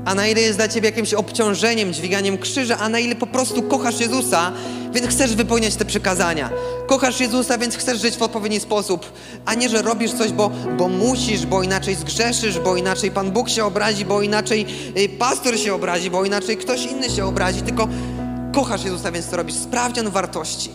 [0.05, 3.63] a na ile jest dla Ciebie jakimś obciążeniem, dźwiganiem krzyża, a na ile po prostu
[3.63, 4.53] kochasz Jezusa,
[4.93, 6.51] więc chcesz wypełniać te przykazania.
[6.87, 9.13] Kochasz Jezusa, więc chcesz żyć w odpowiedni sposób,
[9.45, 13.49] a nie, że robisz coś, bo, bo musisz, bo inaczej zgrzeszysz, bo inaczej Pan Bóg
[13.49, 17.89] się obrazi, bo inaczej y, pastor się obrazi, bo inaczej ktoś inny się obrazi, tylko
[18.53, 19.55] kochasz Jezusa, więc to robisz.
[19.55, 20.71] Sprawdzian wartości.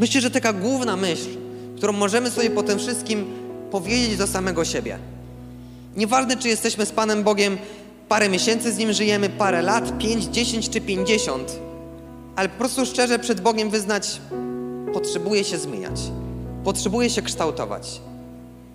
[0.00, 1.28] Myślę, że taka główna myśl,
[1.76, 3.43] którą możemy sobie po tym wszystkim
[3.74, 4.98] powiedzieć do samego siebie.
[5.96, 7.58] Nieważne, czy jesteśmy z Panem Bogiem
[8.08, 11.58] parę miesięcy z Nim żyjemy, parę lat, pięć, dziesięć czy pięćdziesiąt,
[12.36, 14.20] ale po prostu szczerze przed Bogiem wyznać,
[14.92, 16.00] potrzebuję się zmieniać,
[16.64, 18.00] potrzebuję się kształtować.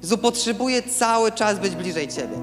[0.03, 2.37] Jezu, potrzebuję cały czas być bliżej Ciebie.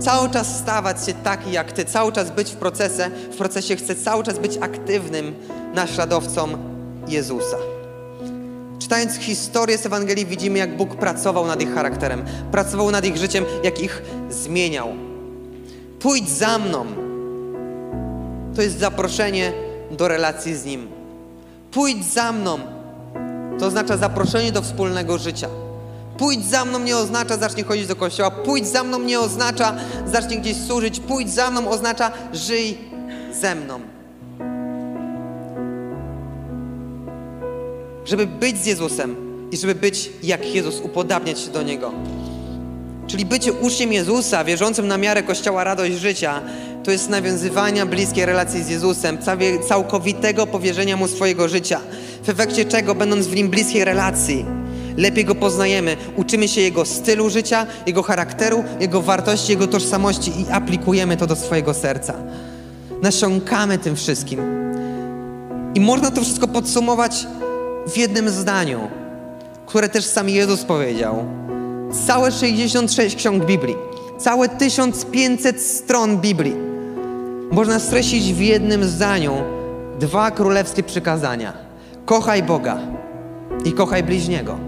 [0.00, 3.96] Cały czas stawać się taki jak Ty, cały czas być w procesie, w procesie chcę
[3.96, 5.34] cały czas być aktywnym
[5.74, 6.48] naśladowcą
[7.08, 7.79] Jezusa.
[8.90, 13.44] Czytając historię z Ewangelii widzimy, jak Bóg pracował nad ich charakterem, pracował nad ich życiem,
[13.64, 14.88] jak ich zmieniał.
[16.00, 16.86] Pójdź za mną.
[18.56, 19.52] To jest zaproszenie
[19.90, 20.88] do relacji z Nim.
[21.70, 22.58] Pójdź za mną.
[23.58, 25.48] To oznacza zaproszenie do wspólnego życia.
[26.18, 28.30] Pójdź za mną nie oznacza zacznij chodzić do kościoła.
[28.30, 29.74] Pójdź za mną nie oznacza
[30.06, 31.00] zacznij gdzieś służyć.
[31.00, 32.78] Pójdź za mną oznacza żyj
[33.40, 33.80] ze mną.
[38.04, 39.16] Żeby być z Jezusem
[39.52, 41.92] i żeby być jak Jezus, upodabniać się do Niego.
[43.06, 46.40] Czyli bycie uczniem Jezusa, wierzącym na miarę Kościoła radość życia,
[46.84, 49.18] to jest nawiązywania bliskiej relacji z Jezusem,
[49.68, 51.80] całkowitego powierzenia Mu swojego życia.
[52.22, 54.44] W efekcie czego, będąc w Nim bliskiej relacji,
[54.96, 60.52] lepiej Go poznajemy, uczymy się Jego stylu życia, Jego charakteru, Jego wartości, Jego tożsamości i
[60.52, 62.14] aplikujemy to do swojego serca.
[63.02, 64.40] Nasiąkamy tym wszystkim.
[65.74, 67.26] I można to wszystko podsumować
[67.86, 68.80] w jednym zdaniu,
[69.66, 71.24] które też sam Jezus powiedział.
[72.06, 73.76] Całe 66 ksiąg Biblii,
[74.18, 76.70] całe 1500 stron Biblii
[77.50, 79.32] można streścić w jednym zdaniu
[80.00, 81.52] dwa królewskie przykazania.
[82.04, 82.78] Kochaj Boga
[83.64, 84.58] i kochaj bliźniego.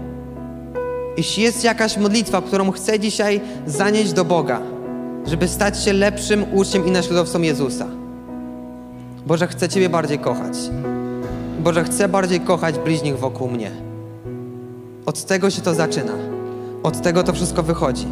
[1.17, 4.61] Jeśli jest jakaś modlitwa, którą chcę dzisiaj zanieść do Boga,
[5.25, 7.87] żeby stać się lepszym uczniem i naśladowcą Jezusa.
[9.25, 10.53] Boże, chcę Ciebie bardziej kochać.
[11.63, 13.71] Boże, chcę bardziej kochać bliźnich wokół mnie.
[15.05, 16.13] Od tego się to zaczyna.
[16.83, 18.07] Od tego to wszystko wychodzi.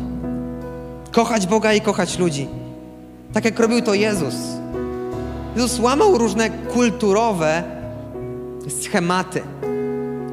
[1.11, 2.47] Kochać Boga i kochać ludzi.
[3.33, 4.35] Tak jak robił to Jezus.
[5.55, 7.63] Jezus łamał różne kulturowe
[8.81, 9.41] schematy.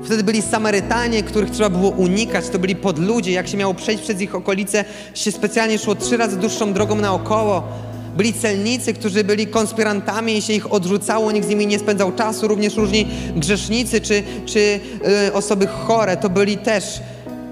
[0.04, 3.32] Wtedy byli Samarytanie, których trzeba było unikać, to byli podludzie.
[3.32, 7.62] Jak się miało przejść przez ich okolice, się specjalnie szło trzy razy dłuższą drogą naokoło.
[8.18, 12.48] Byli celnicy, którzy byli konspirantami i się ich odrzucało, nikt z nimi nie spędzał czasu.
[12.48, 13.06] Również różni
[13.36, 14.58] grzesznicy czy, czy
[15.24, 16.84] yy, osoby chore, to byli też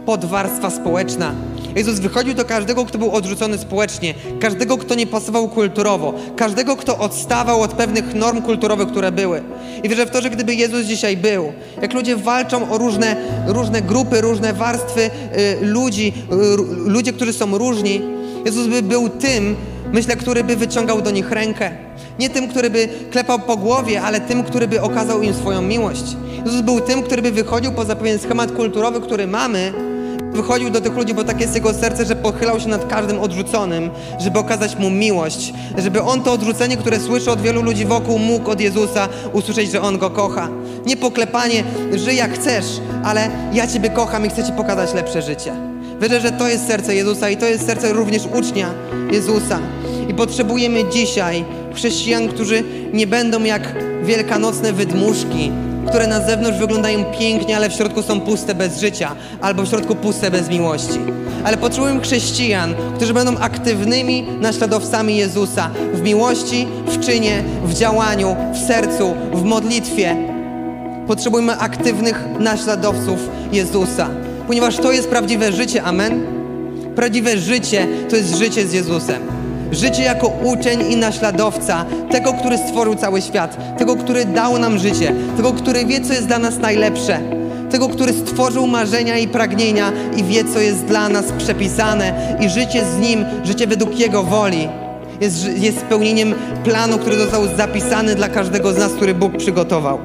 [0.07, 1.35] podwarstwa społeczna.
[1.77, 6.99] Jezus wychodził do każdego, kto był odrzucony społecznie, każdego, kto nie pasował kulturowo, każdego, kto
[6.99, 9.43] odstawał od pewnych norm kulturowych, które były.
[9.83, 11.53] I wierzę w to, że gdyby Jezus dzisiaj był,
[11.83, 15.11] jak ludzie walczą o różne, różne grupy, różne warstwy y,
[15.61, 18.01] ludzi, y, ludzie, którzy są różni,
[18.45, 19.57] Jezus by był tym,
[19.93, 21.71] myślę, który by wyciągał do nich rękę.
[22.19, 26.17] Nie tym, który by klepał po głowie, ale tym, który by okazał im swoją miłość.
[26.45, 29.73] Jezus był tym, który by wychodził poza pewien schemat kulturowy, który mamy,
[30.33, 33.91] wychodził do tych ludzi, bo takie jest jego serce, że pochylał się nad każdym odrzuconym,
[34.19, 38.51] żeby okazać mu miłość, żeby on to odrzucenie, które słyszy od wielu ludzi wokół, mógł
[38.51, 40.49] od Jezusa usłyszeć, że on go kocha.
[40.87, 41.65] Nie poklepanie,
[41.95, 42.67] żyj jak chcesz,
[43.05, 45.76] ale ja Ciebie kocham i chcę Ci pokazać lepsze życie.
[46.01, 48.71] Wierzę, że to jest serce Jezusa i to jest serce również ucznia
[49.13, 49.59] Jezusa.
[50.09, 51.45] I potrzebujemy dzisiaj
[51.75, 53.63] chrześcijan, którzy nie będą jak
[54.03, 55.53] wielkanocne wydmuszki,
[55.89, 59.95] które na zewnątrz wyglądają pięknie, ale w środku są puste bez życia, albo w środku
[59.95, 60.99] puste bez miłości.
[61.45, 68.67] Ale potrzebujemy chrześcijan, którzy będą aktywnymi naśladowcami Jezusa w miłości, w czynie, w działaniu, w
[68.67, 70.17] sercu, w modlitwie.
[71.07, 73.19] Potrzebujemy aktywnych naśladowców
[73.53, 74.11] Jezusa,
[74.47, 75.83] ponieważ to jest prawdziwe życie.
[75.83, 76.27] Amen.
[76.97, 79.23] Prawdziwe życie to jest życie z Jezusem.
[79.73, 85.15] Życie jako uczeń i naśladowca tego, który stworzył cały świat, tego, który dał nam życie,
[85.37, 87.21] tego, który wie, co jest dla nas najlepsze,
[87.71, 92.85] tego, który stworzył marzenia i pragnienia i wie, co jest dla nas przepisane, i życie
[92.85, 94.69] z Nim, życie według Jego woli.
[95.21, 96.35] Jest, jest spełnieniem
[96.65, 99.99] planu, który został zapisany dla każdego z nas, który Bóg przygotował.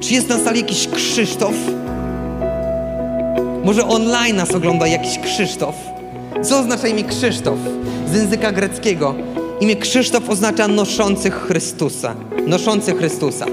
[0.00, 1.54] Czy jest na sali jakiś Krzysztof?
[3.64, 5.74] Może online nas ogląda jakiś Krzysztof?
[6.42, 7.58] Co oznacza imię Krzysztof
[8.12, 9.14] z języka greckiego?
[9.60, 12.14] Imię Krzysztof oznacza noszących Chrystusa.
[12.46, 13.46] Noszący Chrystusa.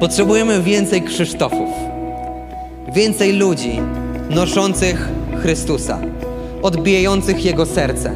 [0.00, 1.68] Potrzebujemy więcej Krzysztofów.
[2.94, 3.80] Więcej ludzi
[4.30, 5.08] noszących
[5.42, 5.98] Chrystusa.
[6.62, 8.12] Odbijających Jego serce.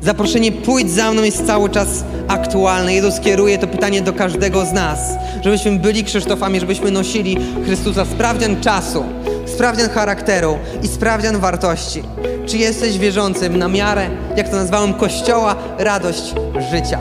[0.00, 2.94] Zaproszenie pójdź za mną jest cały czas aktualne.
[2.94, 4.98] Jezus kieruje to pytanie do każdego z nas,
[5.44, 8.04] żebyśmy byli Krzysztofami, żebyśmy nosili Chrystusa.
[8.04, 9.04] Sprawdzian czasu
[9.52, 12.02] sprawdzian charakteru i sprawdzian wartości.
[12.46, 16.34] Czy jesteś wierzącym na miarę, jak to nazwałem, Kościoła, radość
[16.70, 16.98] życia?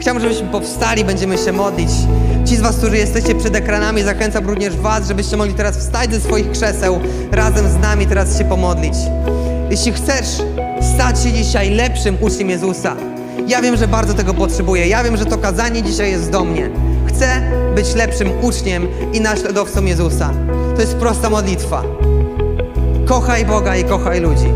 [0.00, 1.90] Chciałbym, żebyśmy powstali, będziemy się modlić.
[2.44, 6.20] Ci z Was, którzy jesteście przed ekranami, zachęcam również Was, żebyście mogli teraz wstać ze
[6.20, 7.00] swoich krzeseł,
[7.32, 8.94] razem z nami teraz się pomodlić.
[9.70, 10.26] Jeśli chcesz
[10.94, 12.96] stać się dzisiaj lepszym uczniem Jezusa,
[13.46, 14.88] ja wiem, że bardzo tego potrzebuję.
[14.88, 16.70] Ja wiem, że to kazanie dzisiaj jest do mnie.
[17.08, 17.26] Chcę
[17.74, 20.30] być lepszym uczniem i naśladowcą Jezusa.
[20.74, 21.82] To jest prosta modlitwa.
[23.06, 24.46] Kochaj Boga i kochaj ludzi.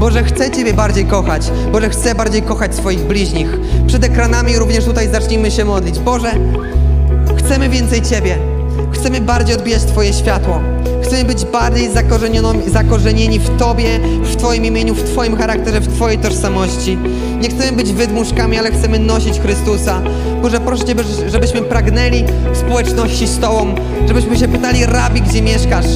[0.00, 1.50] Boże, chcę Ciebie bardziej kochać.
[1.72, 3.58] Boże, chcę bardziej kochać swoich bliźnich.
[3.86, 5.98] Przed ekranami również tutaj zacznijmy się modlić.
[5.98, 6.30] Boże,
[7.38, 8.38] chcemy więcej Ciebie.
[8.92, 10.60] Chcemy bardziej odbijać Twoje światło.
[11.10, 11.90] Chcemy być bardziej
[12.66, 16.98] zakorzenieni w Tobie, w Twoim imieniu, w Twoim charakterze, w Twojej tożsamości.
[17.40, 20.02] Nie chcemy być wydmuszkami, ale chcemy nosić Chrystusa.
[20.42, 20.94] Boże, proszę Cię,
[21.28, 23.74] żebyśmy pragnęli społeczności z Tobą,
[24.08, 25.86] żebyśmy się pytali, Rabi, gdzie mieszkasz?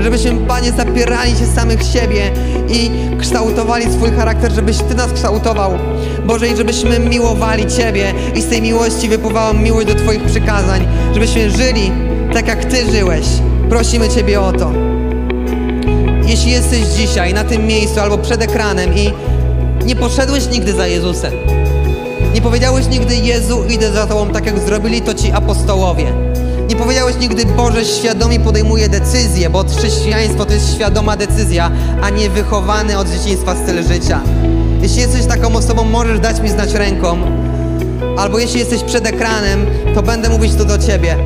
[0.00, 2.30] Żebyśmy, Panie, zapierali się samych siebie
[2.68, 5.72] i kształtowali swój charakter, żebyś Ty nas kształtował.
[6.26, 11.50] Boże, i żebyśmy miłowali Ciebie i z tej miłości wypływała miłość do Twoich przykazań, żebyśmy
[11.50, 11.92] żyli
[12.32, 13.26] tak, jak Ty żyłeś.
[13.72, 14.72] Prosimy Ciebie o to.
[16.26, 19.12] Jeśli jesteś dzisiaj na tym miejscu albo przed ekranem i
[19.84, 21.32] nie poszedłeś nigdy za Jezusem,
[22.34, 26.12] nie powiedziałeś nigdy Jezu, idę za Tobą, tak jak zrobili to Ci apostołowie.
[26.68, 31.70] Nie powiedziałeś nigdy Boże, świadomie podejmuję decyzję, bo chrześcijaństwo to jest świadoma decyzja,
[32.02, 34.20] a nie wychowany od dzieciństwa styl życia.
[34.82, 37.18] Jeśli jesteś taką osobą, możesz dać mi znać ręką,
[38.18, 41.16] albo jeśli jesteś przed ekranem, to będę mówić to do Ciebie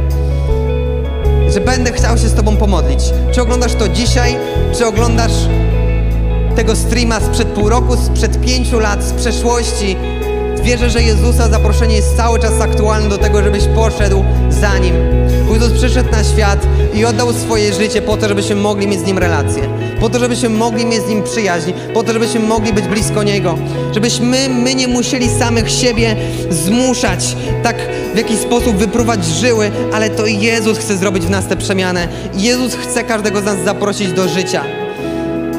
[1.48, 3.00] że będę chciał się z Tobą pomodlić.
[3.32, 4.36] Czy oglądasz to dzisiaj,
[4.78, 5.32] czy oglądasz
[6.56, 9.96] tego streama sprzed pół roku, sprzed pięciu lat, z przeszłości.
[10.62, 14.94] Wierzę, że Jezusa zaproszenie jest cały czas aktualne do tego, żebyś poszedł za Nim.
[15.52, 19.18] Jezus przyszedł na świat i oddał swoje życie po to, żebyśmy mogli mieć z Nim
[19.18, 19.62] relacje.
[20.00, 21.72] Po to, żebyśmy mogli mieć z Nim przyjaźń.
[21.94, 23.58] Po to, żebyśmy mogli być blisko Niego.
[23.94, 26.16] Żebyśmy my nie musieli samych siebie
[26.50, 27.76] zmuszać, tak
[28.14, 32.08] w jakiś sposób wypruwać żyły, ale to Jezus chce zrobić w nas tę przemianę.
[32.34, 34.64] Jezus chce każdego z nas zaprosić do życia.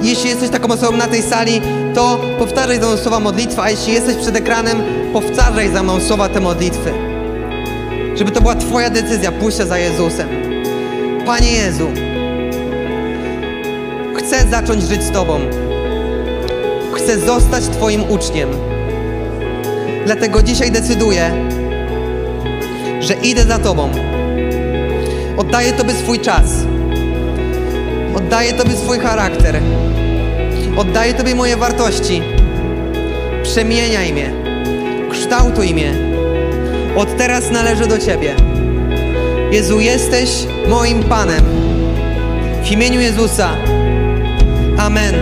[0.01, 1.61] Jeśli jesteś taką osobą na tej sali,
[1.95, 4.83] to powtarzaj za mną słowa modlitwa, a jeśli jesteś przed ekranem,
[5.13, 6.93] powtarzaj za mną słowa te modlitwy.
[8.15, 10.29] Żeby to była Twoja decyzja, pójścia za Jezusem.
[11.25, 11.89] Panie Jezu,
[14.27, 15.39] chcę zacząć żyć z Tobą.
[16.93, 18.49] Chcę zostać Twoim uczniem.
[20.05, 21.31] Dlatego dzisiaj decyduję,
[22.99, 23.89] że idę za Tobą.
[25.37, 26.43] Oddaję Tobie swój czas.
[28.15, 29.59] Oddaję Tobie swój charakter.
[30.77, 32.21] Oddaję Tobie moje wartości.
[33.43, 34.31] Przemieniaj mnie.
[35.11, 35.93] Kształtuj mnie.
[36.95, 38.35] Od teraz należę do Ciebie.
[39.51, 40.29] Jezu, jesteś
[40.67, 41.43] moim Panem.
[42.63, 43.49] W imieniu Jezusa.
[44.97, 45.15] Amen.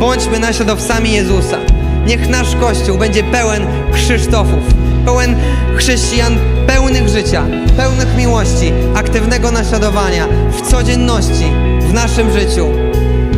[0.00, 1.58] Bądźmy naśladowcami Jezusa.
[2.06, 3.62] Niech nasz Kościół będzie pełen
[3.92, 4.74] Krzysztofów,
[5.04, 5.36] pełen
[5.76, 7.46] chrześcijan pełnych życia,
[7.76, 11.44] pełnych miłości, aktywnego naśladowania w codzienności,
[11.80, 12.66] w naszym życiu.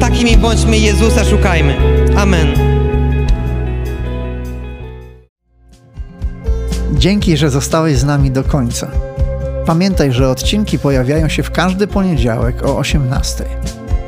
[0.00, 1.76] Takimi bądźmy Jezusa szukajmy.
[2.16, 2.48] Amen.
[6.92, 8.90] Dzięki, że zostałeś z nami do końca.
[9.66, 13.44] Pamiętaj, że odcinki pojawiają się w każdy poniedziałek o 18.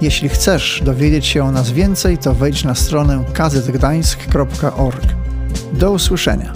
[0.01, 5.07] Jeśli chcesz dowiedzieć się o nas więcej, to wejdź na stronę kazetgdańsk.org.
[5.73, 6.53] Do usłyszenia.